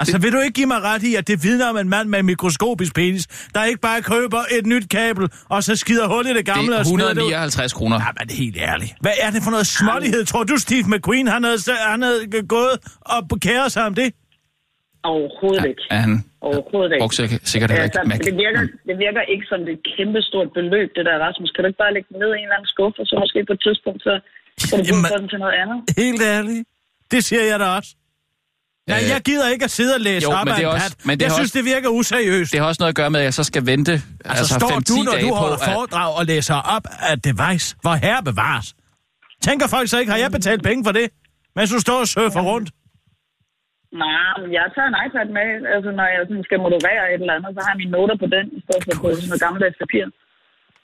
[0.00, 2.18] Altså, vil du ikke give mig ret i, at det vidner om en mand med
[2.18, 6.34] en mikroskopisk penis, der ikke bare køber et nyt kabel, og så skider hul i
[6.34, 7.32] det gamle Det og er smider det ud?
[7.32, 7.96] 159 kroner.
[7.96, 8.94] Ja, men helt ærligt.
[9.00, 10.24] Hvad er det for noget smålighed?
[10.24, 14.12] Tror du, Steve McQueen, han havde, han havde gået og kæret sig om det?
[15.02, 15.82] Overhovedet ikke.
[15.90, 16.14] Er han
[16.48, 17.02] Overhovedet ikke.
[17.02, 17.16] brugte
[17.52, 21.04] sikkert, heller ikke Altså, det, virker, det virker ikke som det kæmpe stort beløb, det
[21.08, 21.50] der, Rasmus.
[21.54, 23.54] Kan du ikke bare lægge ned i en eller anden skuffe, og så måske på
[23.58, 24.14] et tidspunkt, så
[24.70, 25.78] kan du bruge den til noget andet?
[26.04, 26.62] Helt ærligt.
[27.12, 27.90] Det siger jeg da også.
[28.88, 30.96] Nej, Øh, jeg gider ikke at sidde og læse jo, op men det er også-
[31.08, 32.52] men det Jeg synes, også- det virker useriøst.
[32.52, 34.04] Det har også noget at gøre med, at jeg så skal vente Altså,
[34.42, 35.72] altså, står 5-10 du, når dage du på, holder at...
[35.74, 38.68] foredrag og læser op af device, hvor herre bevares?
[39.42, 41.06] Tænker folk så ikke, har jeg betalt penge for det?
[41.56, 42.70] Mens du står og surfer rundt?
[43.92, 47.34] Nej, men jeg tager en iPad med, altså når jeg sådan skal moderere et eller
[47.34, 49.78] andet, så har jeg mine noter på den, i stedet for på sådan noget gammeldags
[49.84, 50.04] papir.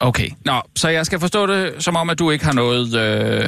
[0.08, 3.44] Okay, nå, så jeg skal forstå det som om, at du ikke har noget øh,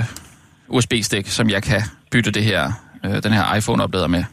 [0.77, 2.63] USB-stik, som jeg kan bytte det her,
[3.05, 4.25] øh, den her iPhone-oplader med.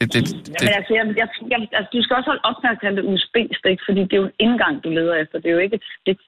[0.00, 2.70] Det, det, det, Jamen, altså, jeg, jeg, jeg, altså, du skal også holde op med
[2.74, 5.36] at kalde det USB-stik, fordi det er jo en indgang, du leder efter.
[5.42, 6.18] Det er jo ikke et stik.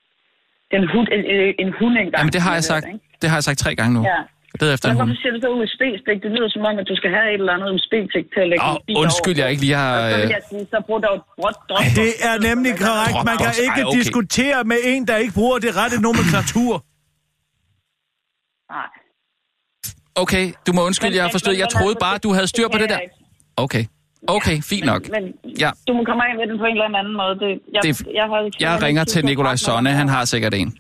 [0.68, 1.24] Det er en, hund, en,
[1.64, 2.20] en hundindgang.
[2.20, 3.18] jamen, det har jeg sagt, ikke?
[3.20, 4.03] det har jeg sagt tre gange nu.
[4.12, 4.20] Ja.
[4.61, 6.19] Det er efter Men en hvorfor siger du så USB-stik?
[6.25, 8.65] Det lyder som om, at du skal have et eller andet USB-stik til at lægge
[8.71, 9.43] Åh, en undskyld, over.
[9.43, 9.93] jeg ikke lige har...
[10.05, 11.85] Og så vil øh, jeg sige, så brug dog et bråt drop.
[12.03, 13.17] Det er nemlig korrekt.
[13.31, 13.97] Man kan Ej, ikke okay.
[13.99, 16.75] diskutere med en, der ikke bruger det rette nomenklatur.
[18.75, 18.89] Nej.
[20.23, 21.55] Okay, du må undskylde, Men- jeg har men- forstået.
[21.57, 23.01] men- Jeg men troede bare, du havde styr på det der.
[23.05, 23.11] jeg.
[23.67, 23.85] Okay.
[24.37, 25.03] Okay, fint nok.
[25.17, 25.23] Men
[25.63, 25.71] Ja.
[25.89, 27.35] du må komme af med den på en eller anden måde.
[27.45, 30.71] Det, jeg, Det, jeg, har, jeg ringer til Nikolaj Sonne, han har sikkert en.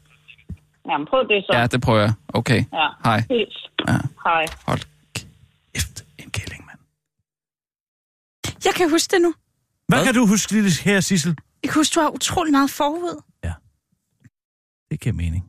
[0.90, 1.52] Jamen, prøv det så.
[1.58, 2.12] Ja, det prøver jeg.
[2.28, 2.64] Okay.
[2.72, 2.88] Ja.
[3.04, 3.20] Hej.
[3.30, 3.70] Hils.
[3.88, 3.92] Ja.
[4.24, 4.44] Hej.
[4.66, 4.80] Hold
[5.14, 6.78] kæft, en kælling, mand.
[8.64, 9.34] Jeg kan huske det nu.
[9.88, 10.04] Hvad Hvad?
[10.06, 11.36] kan du huske, lille her, Sissel?
[11.62, 13.22] Jeg kan huske, du har utrolig meget forud.
[14.90, 15.44] Det giver mening.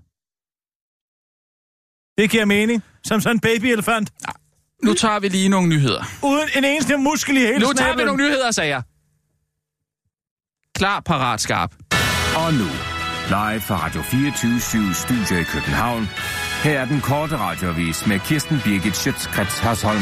[2.17, 2.83] Det giver mening.
[3.03, 4.13] Som sådan en babyelefant.
[4.83, 6.03] Nu tager vi lige nogle nyheder.
[6.23, 8.83] Uden en eneste muskel i hele Nu tager vi nogle nyheder, sagde jeg.
[10.75, 11.75] Klar, parat, skarp.
[12.37, 12.65] Og nu,
[13.27, 16.09] live fra Radio 24 Studio i København.
[16.63, 20.01] Her er den korte radiovis med Kirsten Birgit Schøtzgrads Hasholm.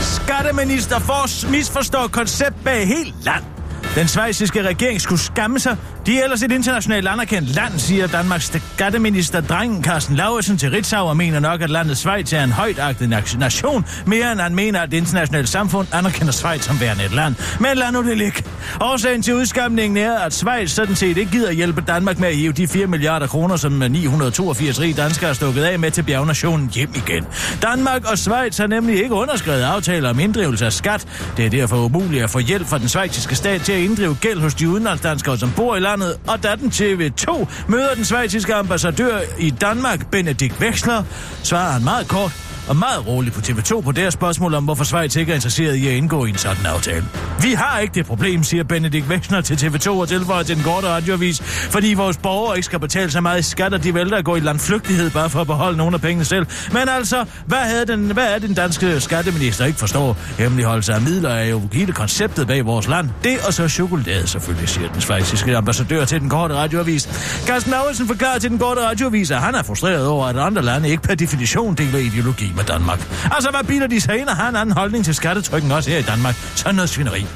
[0.00, 3.51] Skatteminister Fors misforstår koncept bag helt land.
[3.94, 5.76] Den svejsiske regering skulle skamme sig.
[6.06, 11.06] De er ellers et internationalt anerkendt land, siger Danmarks skatteminister Drengen Carsten Lauritsen til Ritzau
[11.06, 14.90] og mener nok, at landet Schweiz er en højtagtet nation, mere end han mener, at
[14.90, 17.34] det internationale samfund anerkender Schweiz som værende et land.
[17.60, 18.42] Men lad nu det ligge.
[18.80, 22.52] Årsagen til udskamningen er, at Schweiz sådan set ikke gider hjælpe Danmark med at hive
[22.52, 26.90] de 4 milliarder kroner, som 982 rige danskere har stukket af med til bjergnationen hjem
[26.94, 27.24] igen.
[27.62, 31.06] Danmark og Schweiz har nemlig ikke underskrevet aftaler om inddrivelse af skat.
[31.36, 34.40] Det er derfor umuligt at få hjælp fra den schweiziske stat til at inddrive gæld
[34.40, 36.16] hos de udenlandsdanskere, som bor i landet.
[36.26, 41.02] Og da den TV2 møder den schweiziske ambassadør i Danmark, Benedikt Veksler,
[41.42, 45.16] svarer han meget kort og meget roligt på TV2 på deres spørgsmål om, hvorfor Schweiz
[45.16, 47.04] ikke er interesseret i at indgå i en sådan aftale.
[47.42, 50.88] Vi har ikke det problem, siger Benedikt Wexner til TV2 og tilføjer til den korte
[50.88, 54.24] radioavis, fordi vores borgere ikke skal betale så meget i skat, og de vælter at
[54.24, 56.46] gå i landflygtighed bare for at beholde nogle af pengene selv.
[56.72, 60.16] Men altså, hvad, havde den, hvad er den danske skatteminister ikke forstår?
[60.38, 63.08] Hemmeligholdelse af midler er jo hele konceptet bag vores land.
[63.24, 67.08] Det og så chokolade selvfølgelig, siger den svejsiske ambassadør til den korte radioavis.
[67.46, 70.88] Carsten Lauritsen forklarer til den korte radioavis, at han er frustreret over, at andre lande
[70.88, 73.00] ikke per definition deler ideologi med Danmark.
[73.24, 75.98] Altså, hvad biler de sig ind og har en anden holdning til skattetrykken også her
[75.98, 76.34] i Danmark?
[76.34, 77.26] Sådan noget svineri.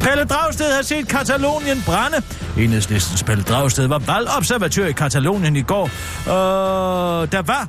[0.00, 2.22] Pelle Dragsted har set Katalonien brænde.
[2.58, 5.90] Enhedslistens Pelle Dragsted var valgobservatør i Katalonien i går.
[6.26, 7.68] Og der var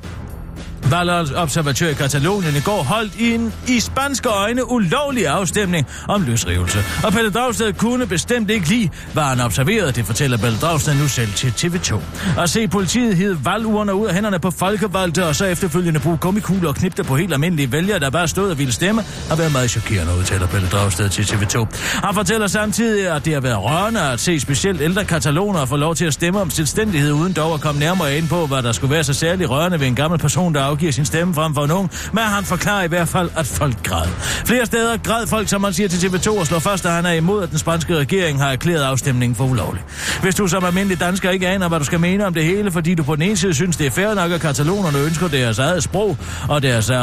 [0.92, 6.78] valgobservatør i Katalonien i går holdt i en i spanske øjne ulovlig afstemning om løsrivelse.
[7.04, 11.08] Og Pelle Dragsted kunne bestemt ikke lide, hvad han observerede, det fortæller Pelle Dragsted nu
[11.08, 12.00] selv til TV2.
[12.42, 16.68] At se politiet hide valgurner ud af hænderne på folkevalgte, og så efterfølgende bruge gummikugler
[16.68, 19.70] og knipte på helt almindelige vælgere, der bare stod og ville stemme, har været meget
[19.70, 21.66] chokerende, udtaler Pelle Dragsted til TV2.
[22.06, 25.94] Han fortæller samtidig, at det har været rørende at se specielt ældre kataloner få lov
[25.94, 28.94] til at stemme om selvstændighed, uden dog at komme nærmere ind på, hvad der skulle
[28.94, 31.70] være så særlig rørende ved en gammel person, der afgiver sin stemme frem for en
[31.70, 34.08] ung, men han forklarer i hvert fald, at folk græd.
[34.46, 37.12] Flere steder græd folk, som man siger til TV2, og slår fast, at han er
[37.12, 39.82] imod, at den spanske regering har erklæret afstemningen for ulovlig.
[40.22, 42.94] Hvis du som almindelig dansker ikke aner, hvad du skal mene om det hele, fordi
[42.94, 45.82] du på den ene side synes, det er fair nok, at katalonerne ønsker deres eget
[45.82, 46.16] sprog
[46.48, 46.96] og deres øh,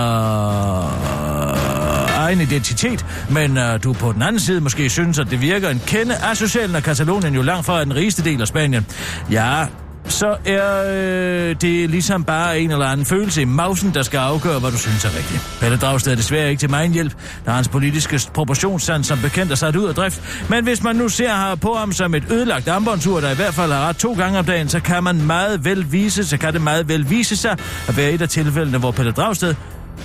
[2.19, 5.81] egen identitet, men øh, du på den anden side måske synes, at det virker en
[5.87, 8.85] kende asocial, når Katalonien jo langt fra er den rigeste del af Spanien.
[9.31, 9.65] Ja,
[10.11, 14.59] så er øh, det ligesom bare en eller anden følelse i mausen, der skal afgøre,
[14.59, 15.57] hvad du synes er rigtigt.
[15.59, 17.13] Pelle Dragsted er desværre ikke til mig hjælp,
[17.45, 20.21] da hans politiske proportionssand som bekendt er sat ud af drift.
[20.49, 23.53] Men hvis man nu ser her på ham som et ødelagt armbåndsur, der i hvert
[23.53, 26.53] fald har ret to gange om dagen, så kan man meget vel vise, så kan
[26.53, 27.57] det meget vel vise sig
[27.87, 29.55] at være et af tilfældene, hvor Pelle Dragsted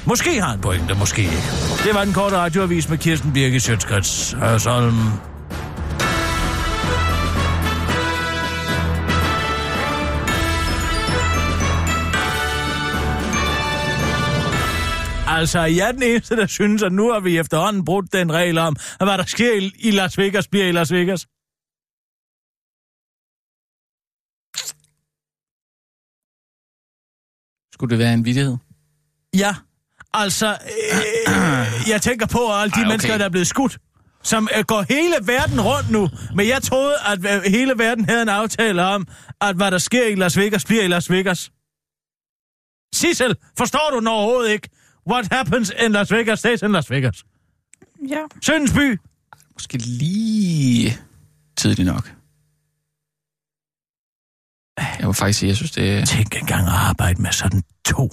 [0.04, 1.42] måske har en pointe, måske ikke.
[1.84, 5.33] Det var den korte radioavis med Kirsten Birke Sjøtskrets Hørsholm.
[15.38, 18.58] Altså, jeg er den eneste, der synes, at nu har vi efterhånden brudt den regel
[18.58, 21.26] om, at hvad der sker i, i Las Vegas, bliver i Las Vegas.
[27.72, 28.56] Skulle det være en vidighed?
[29.36, 29.54] Ja,
[30.12, 32.88] altså, øh, jeg tænker på alle de Ej, okay.
[32.88, 33.78] mennesker, der er blevet skudt,
[34.22, 36.08] som øh, går hele verden rundt nu.
[36.34, 39.06] Men jeg troede, at øh, hele verden havde en aftale om,
[39.40, 41.50] at hvad der sker i Las Vegas, bliver i Las Vegas.
[42.94, 44.68] Sissel, forstår du den overhovedet ikke?
[45.10, 47.24] What happens in Las Vegas stays in Las Vegas.
[48.08, 48.20] Ja.
[48.42, 49.00] Søndensby.
[49.52, 50.98] Måske lige
[51.56, 52.12] tidligt nok.
[54.78, 56.04] Jeg må faktisk sige, jeg synes, det er...
[56.04, 58.10] Tænk engang at arbejde med sådan to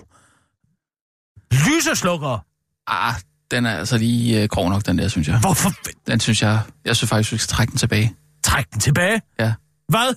[1.51, 2.39] lyseslukkere.
[2.87, 3.13] Ah,
[3.51, 5.39] den er altså lige øh, grov nok, den der, synes jeg.
[5.39, 5.69] Hvorfor?
[6.07, 6.61] Den synes jeg...
[6.85, 8.15] Jeg synes faktisk, vi skal trække den tilbage.
[8.43, 9.21] Træk den tilbage.
[9.39, 9.53] Ja.
[9.87, 10.15] Hvad?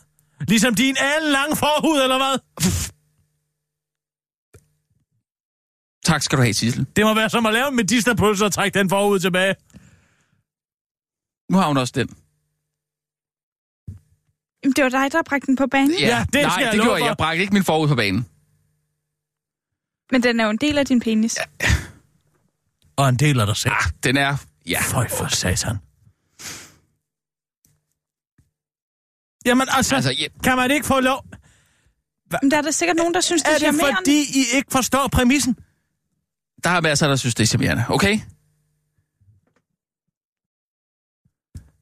[0.49, 2.39] Ligesom din alle lang forhud, eller hvad?
[6.05, 6.87] Tak skal du have, Sissel.
[6.97, 9.55] Det må være som at lave en medisterpølse og trække den forhud tilbage.
[11.51, 12.09] Nu har hun også den.
[14.65, 15.91] Jamen, det var dig, der bragte den på banen.
[15.99, 17.01] Ja, det Nej, skal jeg det gjorde jeg.
[17.01, 17.07] for.
[17.07, 18.27] Jeg bragte ikke min forud på banen.
[20.13, 21.39] Men den er jo en del af din penis.
[21.63, 21.67] Ja.
[22.97, 23.73] Og en del af dig selv.
[23.75, 24.37] Ah, den er...
[24.67, 24.81] Ja.
[24.83, 25.77] Føj for satan.
[29.47, 30.27] Jamen altså, Altså, ja.
[30.45, 31.25] kan man ikke få lov...
[32.43, 33.97] Men der er der sikkert nogen, der synes, det Er er det charmerende.
[33.97, 35.57] fordi, I ikke forstår præmissen?
[36.65, 37.85] Der er masser, der synes, det er charmerende.
[37.89, 38.21] Okay?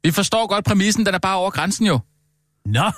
[0.03, 2.01] Vi forstår godt præmissen, den er bare over grænsen jo.
[2.67, 2.91] Nå.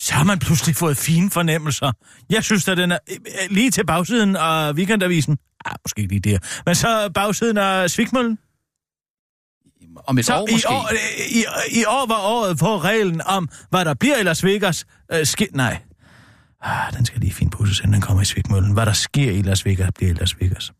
[0.00, 1.92] Så har man pludselig fået fine fornemmelser.
[2.30, 3.16] Jeg synes, at den er øh,
[3.50, 5.38] lige til bagsiden af weekendavisen.
[5.64, 6.38] Ah, måske ikke lige der.
[6.66, 8.38] Men så bagsiden af Svigmøllen.
[10.06, 10.68] Om et Så år i måske.
[10.68, 11.44] år, øh, i,
[11.80, 14.86] i år var året på reglen om, hvad der bliver i Las Vegas.
[15.12, 15.82] Øh, ske, nej.
[16.62, 18.72] Ah, den skal lige fint pusses, inden den kommer i Svigmøllen.
[18.72, 20.72] Hvad der sker i Las Vegas, bliver i Las Vegas.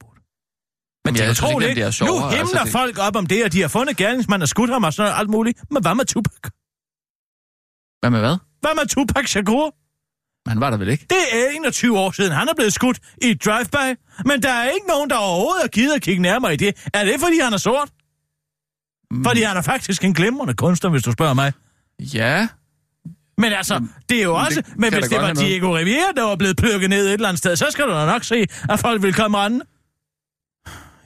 [1.05, 2.15] Men er jeg synes utroligt, ikke, det er sjovere.
[2.15, 4.71] Nu himler Altså, det- folk op om det, og de har fundet gerningsmanden og skudt
[4.71, 5.59] ham og sådan alt muligt.
[5.71, 6.33] Men hvad med Tupac?
[8.01, 8.37] Hvad med hvad?
[8.61, 9.75] Hvad med Tupac Shakur?
[10.49, 11.07] Han var der vel ikke?
[11.11, 13.89] Det er 21 år siden, han er blevet skudt i et drive-by.
[14.29, 16.89] Men der er ikke nogen, der overhovedet har givet at kigge nærmere i det.
[16.95, 17.89] Er det, fordi han er sort?
[19.11, 19.25] Mm.
[19.25, 21.53] Fordi han er faktisk en glimrende kunstner, hvis du spørger mig.
[22.01, 22.49] Ja.
[23.39, 24.61] Men altså, det er jo også...
[24.61, 25.33] det Men hvis det var.
[25.33, 28.07] Diego Rivera, der var blevet plukket ned et eller andet sted, så skal du da
[28.07, 29.65] nok se, at folk vil komme rendende.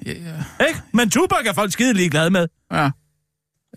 [0.07, 0.67] Ja, ja.
[0.67, 0.81] Ikke?
[0.93, 2.49] Men Tupac er folk skide ligeglade med.
[2.73, 2.91] ja.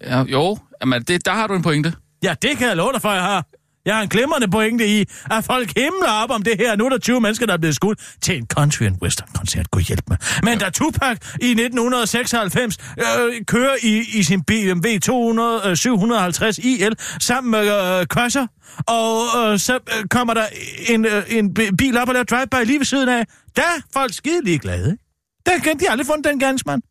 [0.01, 1.93] ja jo, Jamen, det, der har du en pointe.
[2.24, 3.45] Ja, det kan jeg love dig for, jeg har.
[3.86, 6.76] Jeg har en glimrende pointe i, at folk himler op om det her.
[6.76, 9.72] Nu er der 20 mennesker, der er blevet skudt til en country and western koncert.
[9.72, 10.18] Gud hjælp mig.
[10.44, 16.94] Men da Tupac i 1996 øh, kører i, i sin BMW 200, øh, 750 IL
[17.20, 18.48] sammen med øh, Crusher,
[18.88, 20.46] og øh, så øh, kommer der
[20.90, 23.26] en, øh, en bil op og laver drive-by lige ved siden af.
[23.56, 24.98] Der er folk skide ligeglade.
[25.46, 26.82] Der kan de aldrig fundet den gerningsmand.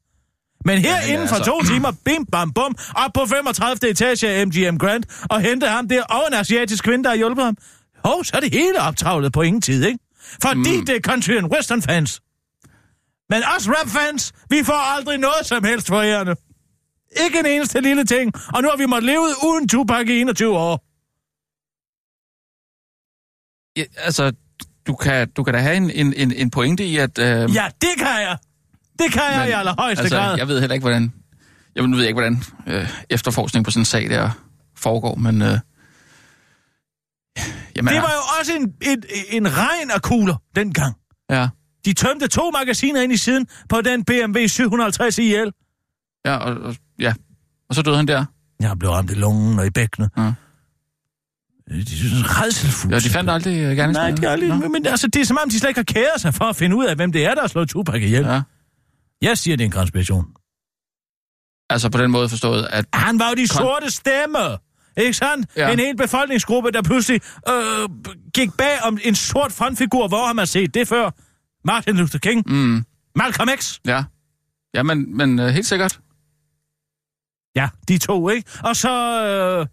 [0.65, 1.51] Men her Ja, ja, inden for altså.
[1.51, 3.91] to timer, bim bam bum, op på 35.
[3.91, 7.45] etage af MGM Grand, og hente ham der, og en asiatisk kvinde, der har hjulpet
[7.45, 7.57] ham.
[8.05, 9.99] Hov, så er det hele optravlet på ingen tid, ikke?
[10.43, 10.87] Fordi mm.
[10.87, 12.21] det er country and western fans.
[13.31, 16.35] Men os rap fans, vi får aldrig noget som helst for ærende.
[17.25, 18.33] Ikke en eneste lille ting.
[18.55, 20.85] Og nu har vi måttet leve uden Tupac i 21 år.
[23.77, 24.33] Ja, altså,
[24.87, 27.19] du kan, du kan da have en, en, en, en pointe i, at...
[27.19, 28.39] Øh, Ja, det kan jeg.
[28.99, 30.37] Det kan jeg men, i allerhøjeste altså, grad.
[30.37, 31.13] Jeg ved heller ikke, hvordan...
[31.75, 34.31] Jeg nu ved jeg ikke, hvordan øh, efterforskning på sådan en sag der
[34.77, 35.43] foregår, men...
[35.43, 35.59] Øh,
[37.77, 40.95] jamen, Det var jo også en, en, en regn af kugler dengang.
[41.31, 41.49] Ja,
[41.85, 45.53] De tømte to magasiner ind i siden på den BMW 750 IL.
[46.25, 47.15] ja, og, og, ja.
[47.69, 48.25] og så døde han der.
[48.61, 50.11] Jeg blev ramt i lungen og i bækkenet.
[50.17, 50.33] Ja.
[51.71, 52.95] De synes, redselfuldt.
[52.95, 54.15] Ja, de fandt aldrig øh, gerningsmanden.
[54.15, 54.69] Nej, de aldrig, Nå.
[54.69, 56.77] men altså, det er som om, de slet ikke har kæret sig for at finde
[56.77, 58.25] ud af, hvem det er, der har slået Tupac ihjel.
[58.25, 58.41] Ja.
[59.23, 60.25] Jeg siger, det er en konspiration.
[61.71, 62.87] Altså på den måde forstået, at...
[62.95, 64.59] Han var jo de sorte stemme.
[64.97, 65.57] Ikke sandt?
[65.57, 65.73] Ja.
[65.73, 67.89] En hel befolkningsgruppe, der pludselig øh,
[68.35, 70.09] gik bag om en sort frontfigur.
[70.09, 71.11] Hvor har man set det før?
[71.65, 72.45] Martin Luther King.
[72.47, 72.85] Mm,
[73.17, 73.79] Malcolm X.
[73.87, 74.05] ja.
[74.75, 76.01] Ja, men, men øh, helt sikkert.
[77.57, 78.51] Ja, de to, ikke?
[78.65, 78.91] Og så...
[79.25, 79.67] Øh...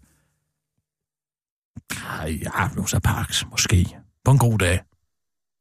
[2.42, 3.96] Ja, Rosa Parks, måske.
[4.24, 4.80] På en god dag.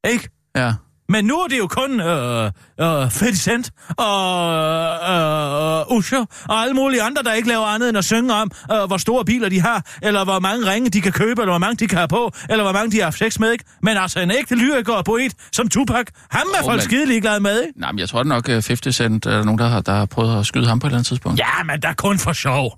[0.07, 0.29] Ikke?
[0.55, 0.73] Ja.
[1.09, 2.45] Men nu er det jo kun øh,
[2.79, 7.89] øh, 50 Cent og øh, øh, Usher og alle mulige andre, der ikke laver andet
[7.89, 11.01] end at synge om, øh, hvor store biler de har, eller hvor mange ringe de
[11.01, 13.17] kan købe, eller hvor mange de kan have på, eller hvor mange de har haft
[13.19, 13.63] sex med, ikke?
[13.81, 17.05] Men altså en ægte lyriker og poet som Tupac, ham er Jo, folk men- skide
[17.05, 17.79] ligeglade med, ikke?
[17.79, 20.05] Nej, men jeg tror nok, øh, 50 Cent er der nogen, der har, der har
[20.05, 21.39] prøvet at skyde ham på et eller andet tidspunkt.
[21.39, 22.77] Ja, men der er kun for sjov.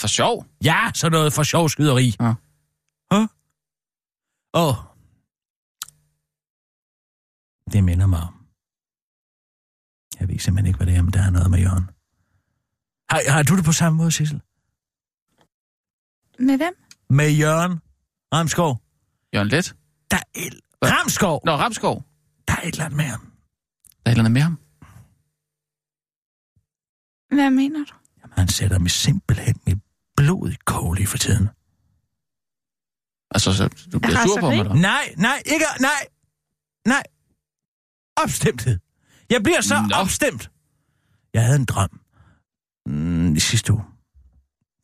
[0.00, 0.44] For sjov.
[0.64, 2.14] Ja, sådan noget for sjov skyderi.
[2.20, 2.32] Ja.
[3.12, 3.26] Huh?
[4.54, 4.74] Åh.
[7.72, 8.34] Det minder mig om.
[10.20, 11.90] Jeg ved simpelthen ikke, hvad det er, men der er noget med Jørgen.
[13.10, 14.40] Har, har du det på samme måde, Sissel?
[16.38, 16.74] Med hvem?
[17.10, 17.80] Med Jørgen
[18.34, 18.82] Ramskov?
[19.34, 19.76] Jørgen Let?
[20.10, 20.60] Der er et...
[20.84, 21.40] Ramskov!
[21.44, 22.04] Nå, Ramskov.
[22.48, 23.20] Der er et eller andet med ham.
[23.20, 24.58] Der er et eller andet med ham.
[27.34, 27.94] Hvad mener du?
[28.22, 29.76] Jamen, han sætter mig simpelthen med
[30.16, 31.48] blod i kog lige for tiden.
[33.30, 34.74] Altså, så du bliver sur på mig, eller?
[34.74, 35.66] Nej, nej, ikke...
[35.80, 36.02] Nej,
[36.86, 37.02] nej.
[38.16, 38.78] Opstemthed.
[39.30, 39.96] Jeg bliver så Nå.
[39.96, 40.50] opstemt.
[41.34, 42.00] Jeg havde en drøm.
[42.86, 43.84] Mm, i sidste uge.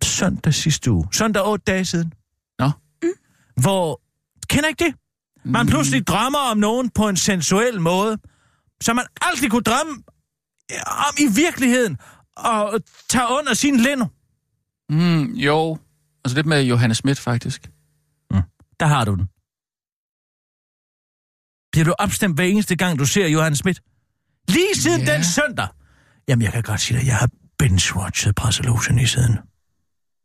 [0.02, 1.08] Søndag sidste uge.
[1.12, 2.12] Søndag otte dage siden.
[2.58, 2.70] Nå.
[3.62, 4.00] Hvor...
[4.46, 4.94] Kender ikke det?
[5.44, 8.18] Man pludselig drømmer om nogen på en sensuel måde,
[8.82, 10.02] som man aldrig kunne drømme
[10.86, 11.98] om i virkeligheden,
[12.36, 14.02] og tage under sin lind.
[14.90, 15.78] Mm, jo.
[16.24, 17.70] Altså lidt med Johannes Schmidt, faktisk.
[18.80, 19.28] Der har du den.
[21.72, 23.80] Bliver du opstemt hver eneste gang, du ser Johan Schmidt?
[24.48, 25.14] Lige siden Ja.
[25.14, 25.68] den søndag.
[26.28, 27.28] Jamen, jeg kan godt sige dig, jeg har
[27.62, 29.38] binge-watchet Brasselosen i siden.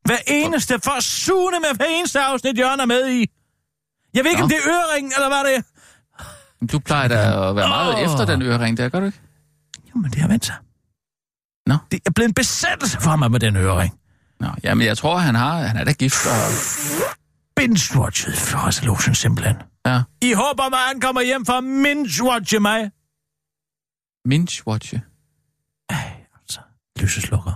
[0.05, 3.25] Hver eneste for sugende med hver eneste afsnit, Jørgen er med i.
[4.13, 4.43] Jeg ved ikke, Nå.
[4.43, 5.61] om det er øreringen, eller hvad det er.
[6.67, 8.01] Du plejer da at være meget Åh.
[8.01, 9.19] efter den ørering der, gør du ikke?
[9.95, 10.55] Jo, men det har vendt sig.
[11.67, 11.77] Nå.
[11.91, 13.93] Det er blevet en besættelse for mig med den ørering.
[14.39, 16.37] Nå, jamen jeg tror, han har, han er da gift, og...
[17.59, 19.55] Binge-watchet Brasselosen simpelthen.
[19.85, 20.03] Ja.
[20.21, 22.91] I håber, at han kommer hjem for at binge-watche mig.
[24.31, 24.97] Minge-watche.
[25.89, 26.59] Ej, altså.
[26.99, 27.55] Lyseslukker.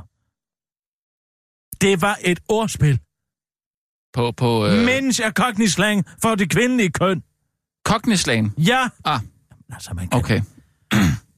[1.82, 3.00] Det var et ordspil.
[4.14, 4.86] På, på øh.
[4.86, 7.24] Mens er cockney-slang for det kvindelige køn.
[7.88, 8.54] Cockney-slang.
[8.58, 8.90] Ja.
[9.06, 9.22] Ah,
[9.72, 10.20] Altså, man kan...
[10.20, 10.42] okay.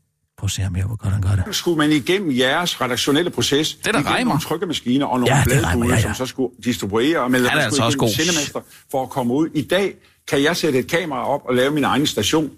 [0.41, 1.55] Prøv at se ham her, hvor godt han gør det.
[1.55, 4.25] Skulle man igennem jeres redaktionelle proces, Det, der reimer.
[4.29, 6.01] nogle trykkemaskiner og nogle Ja, ja, det bladebude, ja, ja.
[6.01, 8.61] som så skulle distribuere, og med Han er altså også god.
[8.91, 9.49] For at komme ud.
[9.53, 9.93] I dag
[10.27, 12.51] kan jeg sætte et kamera op og lave min egen station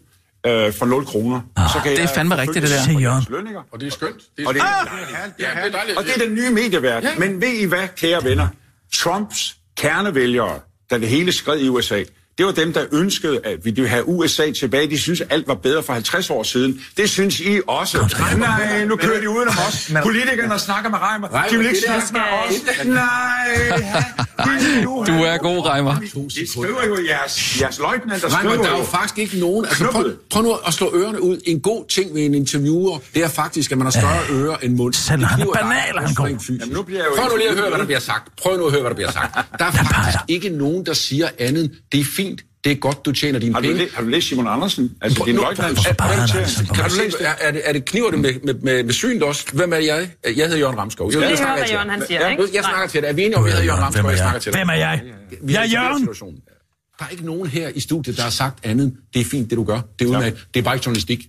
[0.47, 1.41] øh, for 0 kroner.
[1.55, 2.99] Ah, så kan det er fandme rigtigt, det der.
[2.99, 3.25] Jørgen.
[3.29, 3.61] Lønninger.
[3.71, 4.15] Og det er skønt.
[4.37, 5.01] Det er Og det, skønt.
[5.39, 5.97] Ja, det er dejligt.
[5.97, 7.09] og det er den nye medieverden.
[7.09, 7.15] Ja.
[7.27, 8.47] Men ved I hvad, kære venner?
[8.95, 10.59] Trumps kernevælgere,
[10.91, 12.03] da det hele skred i USA,
[12.37, 14.89] det var dem, der ønskede, at vi ville have USA tilbage.
[14.89, 16.81] De synes, alt var bedre for 50 år siden.
[16.97, 18.15] Det synes I også.
[18.37, 19.91] Nej, nu kører de udenom os.
[20.03, 21.47] Politikerne snakker med Reimer.
[21.51, 22.85] De vil ikke det snakke med os.
[22.85, 24.03] Nej.
[25.07, 25.99] Du er god, Reimer.
[25.99, 29.65] De skriver jo jeres, jeres løjtnant, der Nej, skriver der er jo faktisk ikke nogen...
[29.65, 31.37] Altså, prøv, prøv nu at slå ørerne ud.
[31.45, 34.75] En god ting ved en interviewer, det er faktisk, at man har større ører end
[34.75, 34.93] mund.
[34.93, 36.27] Selv Det han er banaler, han går.
[36.27, 38.35] Jamen, nu bliver jeg jo Prøv nu lige at høre, hvad der bliver sagt.
[38.41, 39.37] Prøv nu at høre, hvad der bliver sagt.
[39.59, 41.71] Der er faktisk ikke nogen, der siger andet.
[41.91, 42.41] Det er fint.
[42.63, 43.77] Det er godt, du tjener dine Har du, penge.
[43.83, 44.95] læ- har du læst Simon Andersen?
[45.01, 45.77] Altså Prøv- løjtnant?
[45.77, 46.65] er- han altså.
[46.75, 49.23] Kan du læse, er, er, det, er det kniver det med, med, med, med synet
[49.23, 49.45] også?
[49.53, 50.09] Hvem er jeg?
[50.25, 51.07] Jeg hedder Jørgen Ramskov.
[51.11, 51.97] Jeg, lige jeg høre, snakker hvad til Jørgen dig.
[51.97, 52.43] han siger, Ja, ikke?
[52.53, 53.07] Jeg snakker til dig.
[53.09, 54.01] Er vi enige om, jeg hedder Jørgen Ramskov?
[54.01, 54.41] Hvem er Jeg snakker jeg?
[54.41, 54.59] til dig.
[54.59, 55.01] Hvem er jeg?
[55.43, 55.99] Vi Jeg er Jørgen.
[55.99, 56.35] situation.
[56.99, 58.93] Der er ikke nogen her i studiet, der har sagt andet.
[59.13, 59.81] Det er fint, det du gør.
[59.99, 60.47] Det er udmærket.
[60.53, 61.19] Det er bare ikke journalistik.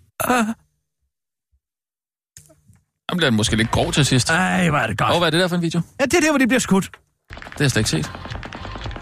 [3.09, 4.31] Der bliver den måske lidt grov til sidst.
[4.31, 5.11] Ej, hvor er det godt.
[5.11, 5.81] Og hvad er det der for en video?
[6.01, 6.91] Ja, det er der, hvor de bliver skudt.
[7.29, 8.11] Det har jeg slet ikke set.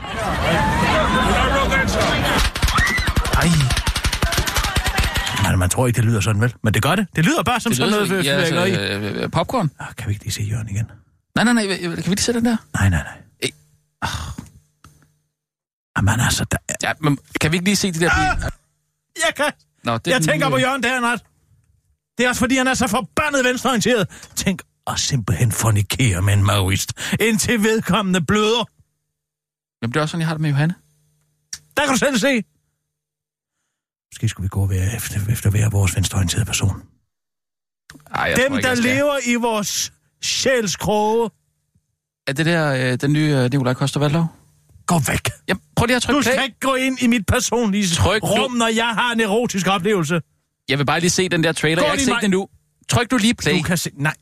[0.08, 0.81] Ej.
[5.62, 6.54] Man, tror ikke, det lyder sådan, vel?
[6.62, 7.06] Men det gør det.
[7.16, 9.70] Det lyder bare som Det sådan noget ja, altså, øh, popcorn.
[9.78, 10.90] Ah, kan vi ikke lige se Jørgen igen?
[11.34, 11.76] Nej, nej, nej.
[11.78, 12.56] Kan vi lige se den der?
[12.74, 13.18] Nej, nej, nej.
[13.40, 13.50] Eh.
[15.96, 16.56] Jamen altså, der...
[16.82, 18.50] Ja, men kan vi ikke lige se de der bil?
[19.26, 19.52] jeg kan...
[19.84, 21.22] Nå, det Jeg den tænker på Jørgen, er han ret.
[22.18, 24.08] Det er også fordi, han er så forbandet venstreorienteret.
[24.36, 28.64] Tænk at simpelthen fornikere med en maoist, indtil vedkommende bløder.
[29.82, 30.74] Jamen, det er også sådan, jeg har det med Johanne.
[31.76, 32.44] Der kan du selv se.
[34.12, 36.82] Måske skulle vi gå og være efter, efter hver vores venstreorienterede person.
[38.14, 39.92] Ej, jeg Dem, tror ikke, der jeg lever i vores
[40.22, 41.30] sjælskroge.
[42.26, 44.26] Er det der øh, den nye øh, Nikolaj Koster
[44.86, 45.30] Gå væk.
[45.48, 46.32] Jamen, prøv lige at trykke Du play.
[46.32, 48.28] skal ikke gå ind i mit personlige Tryk nu.
[48.28, 50.20] rum, når jeg har en erotisk oplevelse.
[50.68, 51.76] Jeg vil bare lige se den der trailer.
[51.76, 52.48] Gå jeg har ikke set den nu.
[52.88, 53.58] Tryk du lige play.
[53.58, 53.90] Du kan se...
[53.96, 54.14] Nej.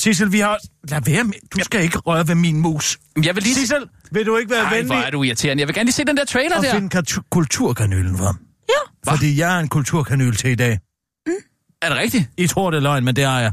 [0.00, 0.58] Sissel, vi har...
[0.88, 1.34] Lad være med...
[1.54, 2.98] Du skal ikke røre ved min mus.
[3.24, 3.54] Jeg vil lige...
[3.54, 5.60] Sissel, vil du ikke være Ej, hvor venlig er du irriterende.
[5.60, 6.74] Jeg vil gerne lige se den der trailer og der.
[6.74, 8.18] finde kultu- kulturkanylen
[9.06, 9.12] Ja.
[9.12, 10.78] Fordi jeg er en kulturkanyl til i dag.
[11.82, 12.30] Er det rigtigt?
[12.36, 13.52] I tror, det er løgn, men det er jeg.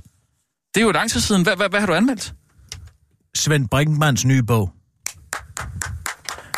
[0.76, 1.44] Det er jo lang tid siden.
[1.44, 2.34] Hvad, hvad, hvad har du anmeldt?
[3.36, 4.74] Svend Brinkmanns nye bog.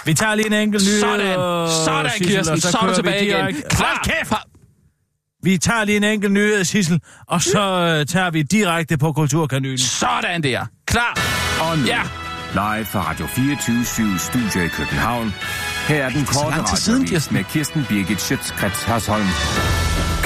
[0.05, 0.99] Vi tager lige en enkelt nyhed.
[0.99, 1.37] Sådan.
[1.39, 2.53] og- Sådan, Sissel, Kirsten.
[2.53, 3.35] og Så er du tilbage igen.
[3.35, 3.87] direkte- Klar.
[3.87, 4.33] Hold kæft!
[5.43, 7.61] Vi tager lige en enkelt nyhed, Sissel, og så
[7.99, 9.77] øh, tager vi direkte på kulturkanylen.
[9.77, 10.65] Sådan der.
[10.85, 11.17] Klar.
[11.61, 12.01] Og nu, Ja.
[12.53, 15.33] live fra Radio 24 Studio i København.
[15.89, 17.35] Her er den så korte lang tid siden, radiovis Kirsten.
[17.35, 18.83] med Kirsten Birgit Schøtzgrads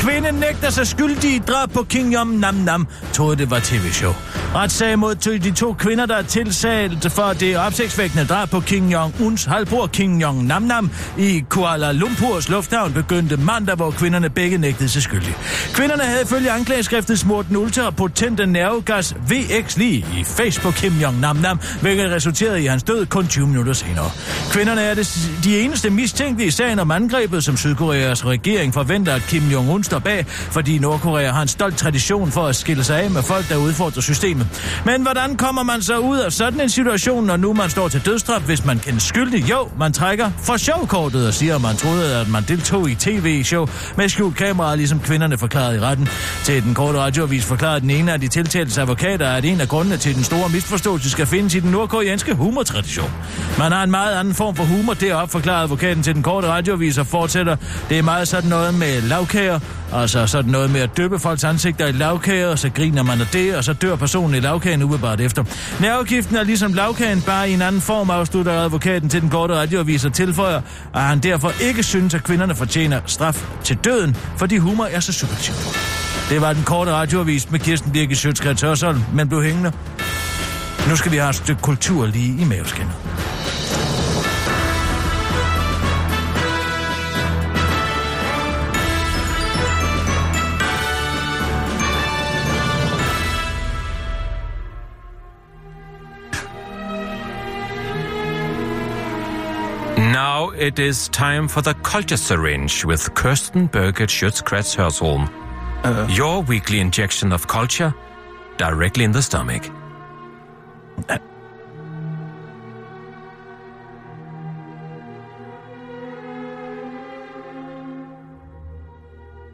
[0.03, 4.13] Kvinde nægter sig skyldig i drab på King Yom Nam Nam, troede det var tv-show.
[4.55, 8.89] Retssag mod to- de to kvinder, der er tilsalt for det opsigtsvækkende drab på Kim
[8.89, 14.57] Jong-uns halvbror Kim Jong Nam Nam i Kuala Lumpurs lufthavn begyndte mandag, hvor kvinderne begge
[14.57, 15.35] nægtede sig skyldige.
[15.73, 21.19] Kvinderne havde ifølge anklageskriftet smurt den ultrapotente nervegas VX lige i face på Kim Jong
[21.19, 24.11] Nam Nam, hvilket resulterede i hans død kun 20 minutter senere.
[24.51, 29.21] Kvinderne er det, de eneste mistænkte i sagen om angrebet, som Sydkoreas regering forventer, at
[29.21, 33.11] Kim Jong-un står bag, fordi Nordkorea har en stolt tradition for at skille sig af
[33.11, 34.47] med folk, der udfordrer systemet.
[34.85, 38.05] Men hvordan kommer man så ud af sådan en situation, når nu man står til
[38.05, 39.49] dødstraf, hvis man kendes skyldig?
[39.49, 43.67] Jo, man trækker for showkortet og siger, at man troede, at man deltog i tv-show
[43.97, 46.07] med skjult kamera, ligesom kvinderne forklarede i retten.
[46.43, 49.97] Til den korte radioavis forklarede den ene af de tiltaltes advokater, at en af grundene
[49.97, 53.11] til den store misforståelse skal findes i den nordkoreanske humortradition.
[53.57, 56.97] Man har en meget anden form for humor deroppe, forklarede advokaten til den korte radioavis
[56.97, 57.55] og fortsætter.
[57.89, 59.59] Det er meget sådan noget med lavkager,
[59.93, 63.27] altså sådan noget med at døbe folks ansigter i lavkager, og så griner man af
[63.27, 65.43] det, og så dør personen i lavkagen umiddelbart efter.
[65.79, 70.05] Nervegiften er ligesom lavkagen, bare i en anden form, afslutter advokaten til den korte radioavis
[70.05, 70.61] og tilføjer,
[70.93, 75.13] at han derfor ikke synes, at kvinderne fortjener straf til døden, fordi humor er så
[75.13, 75.79] subjektivt.
[76.29, 79.71] Det var den korte radioavis med Kirsten Birke Sjøtskrets Hørsholm, men blev hængende.
[80.89, 82.93] Nu skal vi have et stykke kultur lige i maveskinnet.
[100.57, 105.29] It is time for the culture syringe with Kirsten Birgit Schützgrads Hörsholm.
[105.83, 106.07] Uh-huh.
[106.09, 107.93] Your weekly injection of culture
[108.57, 109.69] directly in the stomach.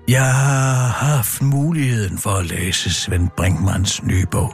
[0.07, 4.53] Jeg har haft muligheden for at læse Svend Brinkmans nye bog.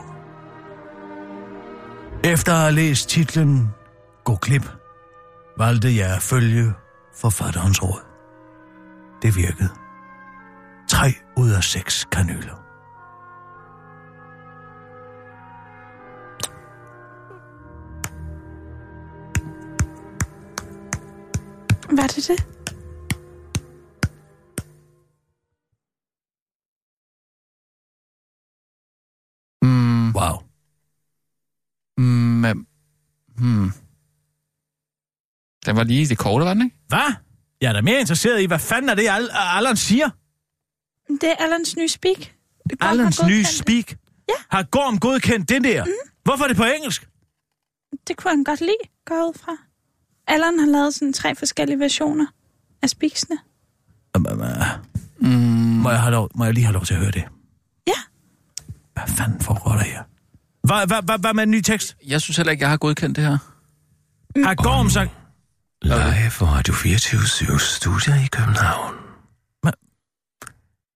[2.24, 3.70] Efter at have læst titlen
[4.24, 4.68] Gå glip,
[5.58, 6.72] valgte jeg at følge
[7.14, 8.00] forfatterens råd.
[9.22, 9.68] Det virkede.
[10.88, 12.62] Tre ud af seks kanyler.
[21.96, 22.46] Var det det?
[29.62, 30.36] Mm, Wow.
[31.98, 32.66] mm,
[33.38, 33.85] hmm.
[35.66, 36.76] Den var lige det korte, var den, ikke?
[36.88, 37.14] Hvad?
[37.60, 40.10] Jeg er da mere interesseret i, hvad fanden er det, Al- Allan siger?
[41.20, 42.32] Det er Allans nye speak.
[42.80, 43.90] Allans nye speak.
[44.28, 44.34] Ja.
[44.50, 45.84] Har Gorm godkendt det der?
[45.84, 45.90] Mm.
[46.24, 47.08] Hvorfor er det på engelsk?
[48.08, 49.52] Det kunne han godt lide, går ud fra.
[50.26, 52.26] Allan har lavet sådan tre forskellige versioner
[52.82, 53.38] af speaksene.
[55.18, 55.28] Mm.
[55.82, 57.24] Må, jeg have lov, må jeg lige have lov til at høre det?
[57.86, 57.92] Ja.
[58.92, 60.02] Hvad fanden foregår der her?
[60.62, 61.96] Hvad, hvad, hvad, hvad med en ny tekst?
[62.06, 63.38] Jeg synes heller ikke, jeg har godkendt det her.
[64.44, 65.10] Har Gorm sagt...
[65.86, 68.94] Live for Radio 24 studier i København.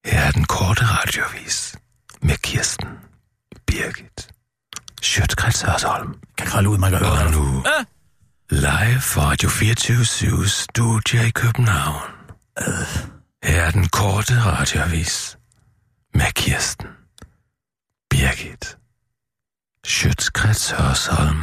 [0.05, 1.77] Her er den korte radiovis
[2.23, 2.89] med Kirsten
[3.67, 4.29] Birgit
[5.03, 6.15] Schøtzgrads Hørsholm.
[6.39, 7.85] Kan kralde ud, man kan høre Og nu Ah.
[8.51, 12.11] live for Radio 24 studier i København.
[13.45, 15.39] Her er den korte radiovis
[16.15, 16.87] med Kirsten
[18.11, 18.79] Birgit
[19.87, 21.43] Schøtzgrads Hørsholm.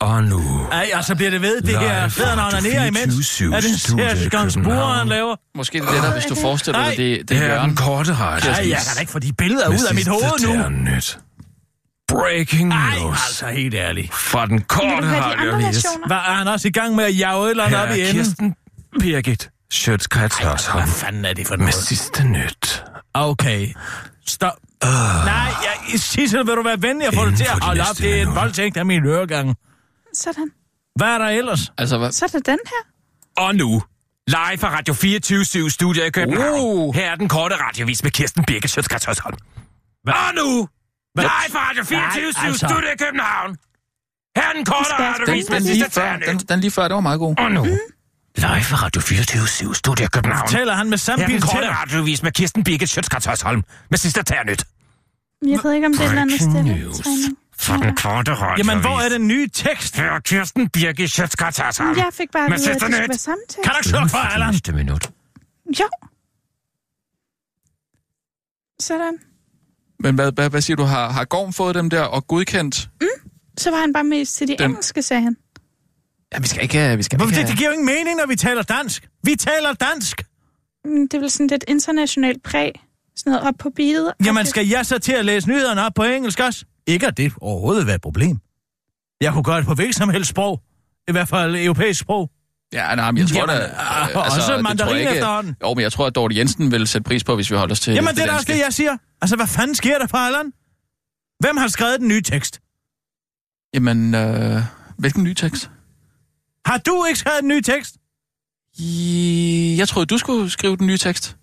[0.00, 0.66] Og nu...
[0.72, 3.40] Ej, altså bliver det ved, det Live her bedre Radio navner imens.
[3.40, 4.98] 24syv Er det en studie i særskigang spore, København.
[4.98, 5.36] han laver?
[5.56, 7.68] Måske er det lettere, hvis du forestiller dig, det, det Her er hjørne.
[7.68, 8.58] den korte radiovis.
[8.58, 10.68] Ej, jeg kan da ikke få de billeder ud af mit hoved nu.
[10.68, 11.18] nyt.
[12.08, 13.18] Breaking Ej, news.
[13.26, 14.14] altså helt ærligt.
[14.14, 16.06] Fra den korte versioner?
[16.06, 18.00] Hvad er han også i gang med at jage et eller andet Her op i
[18.00, 18.24] er enden?
[18.24, 18.54] Kirsten
[19.00, 20.84] Birgit Schøtzgrads Hørsholm.
[20.84, 21.74] Hvad fanden er det for Med noget?
[21.74, 22.84] sidste nyt.
[23.14, 23.68] Okay.
[24.26, 24.52] Stop.
[24.84, 25.34] Uh, Nej,
[25.92, 27.98] jeg, Sissel, vil du være venlig at få det til at de holde op?
[27.98, 29.56] Det er en voldtægt af min øregang.
[30.16, 30.50] Sådan.
[30.96, 31.72] Hvad er der ellers?
[31.78, 32.12] Altså, hvad?
[32.12, 32.82] Så er det den her.
[33.44, 33.82] og nu,
[34.28, 36.60] live fra Radio 24 studier i København.
[36.60, 36.94] Uh.
[36.94, 39.36] Her er den korte radiovis med Kirsten Birgit Schøtzgrads Hørsholm.
[40.06, 40.68] Og nu,
[41.16, 42.66] live fra Radio 24 Nej, altså.
[42.66, 43.56] studier i København.
[44.36, 46.94] Her er den korte radiovis Den, med den, lige før, den, den lige før, det
[46.94, 47.34] var meget god.
[47.38, 50.48] Og nu, live fra Radio 24 studier i København.
[50.48, 53.62] Taler han med Her er samme den korte radiovis med Kirsten Birgit Schøtzgrads Hørsholm.
[53.90, 54.64] Med sidste tærnyt.
[55.46, 57.36] Jeg ved ikke, om det er et eller andet Breaking
[57.66, 58.66] Fra den korte radiovis.
[58.68, 59.96] Jamen, hvor er den nye tekst?
[59.96, 61.96] Her er Kirsten Birgit Schøtzgrads Hørsholm.
[61.96, 63.26] Jeg fik bare at vide, at det skulle være tekst.
[63.64, 64.50] Kan du ikke slukke for, Allan?
[64.50, 65.10] Næste minut.
[65.80, 65.88] Jo.
[68.80, 69.18] Sådan.
[70.00, 70.82] Men hvad, hvad, hvad siger du?
[70.82, 72.88] Har, har Gorm fået dem der og godkendt?
[73.58, 75.36] Så var han bare mest til de Den- engelske, sagde han.
[76.34, 76.96] Ja, vi skal ikke...
[76.96, 79.08] Vi skal Hvorfor, ikke det, det giver jo ingen mening, når vi taler dansk.
[79.24, 80.22] Vi taler dansk.
[80.84, 82.72] Mm, Det er vel sådan lidt internationalt præg.
[83.16, 84.12] sådan noget op på beatet.
[84.24, 86.64] Jamen, skal jeg så til at læse nyhederne op på engelsk også?
[86.86, 88.38] Ikke at det overhovedet være et problem.
[89.20, 90.62] Jeg kunne gøre det på hvilket som helst sprog.
[91.08, 92.30] I hvert fald europæisk sprog.
[92.72, 93.62] Ja, nej, men jeg tror Jamen, da...
[93.64, 95.56] øh, også det tror mandarin ikke- efterhånden.
[95.62, 97.80] Jo, men jeg tror, at Dorte Jensen vil sætte pris på, hvis vi holder os
[97.80, 98.96] til Jamen, det er da også det, jeg siger.
[99.20, 100.52] Altså, hvad fanden sker der for Allan?
[101.40, 102.60] Hvem har skrevet den nye tekst?
[103.74, 104.62] Jamen, øh,
[104.98, 105.70] hvilken ny tekst?
[106.66, 107.96] Har du ikke skrevet den nye tekst?
[108.78, 109.74] I...
[109.78, 111.36] Jeg troede, du skulle skrive den nye tekst.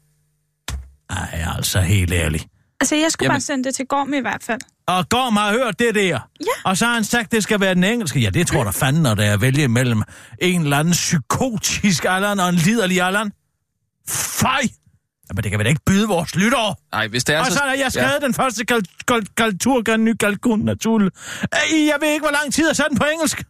[1.12, 2.48] Nej, altså helt ærligt.
[2.80, 4.62] Altså, jeg skulle Jamen- bare sende det til Gorm i hvert fald.
[4.88, 6.02] Og Gorm har hørt det der.
[6.02, 6.20] Ja.
[6.66, 8.20] Og så har han sagt, det skal være den engelske.
[8.20, 10.04] Ja, det tror der fanden, når der er vælge mellem
[10.42, 13.32] en eller anden psykotisk Allan og en liderlig Allan.
[14.10, 14.62] Fej!
[15.30, 16.76] Jamen, det kan vi da ikke byde vores lyttere.
[16.92, 18.26] Nej, hvis det er Og så har jeg skrevet ja.
[18.26, 21.12] den første kal- kal- kalturgan, ny kalkun, naturlig.
[21.72, 23.44] Jeg ved ikke, hvor lang tid satte den på engelsk.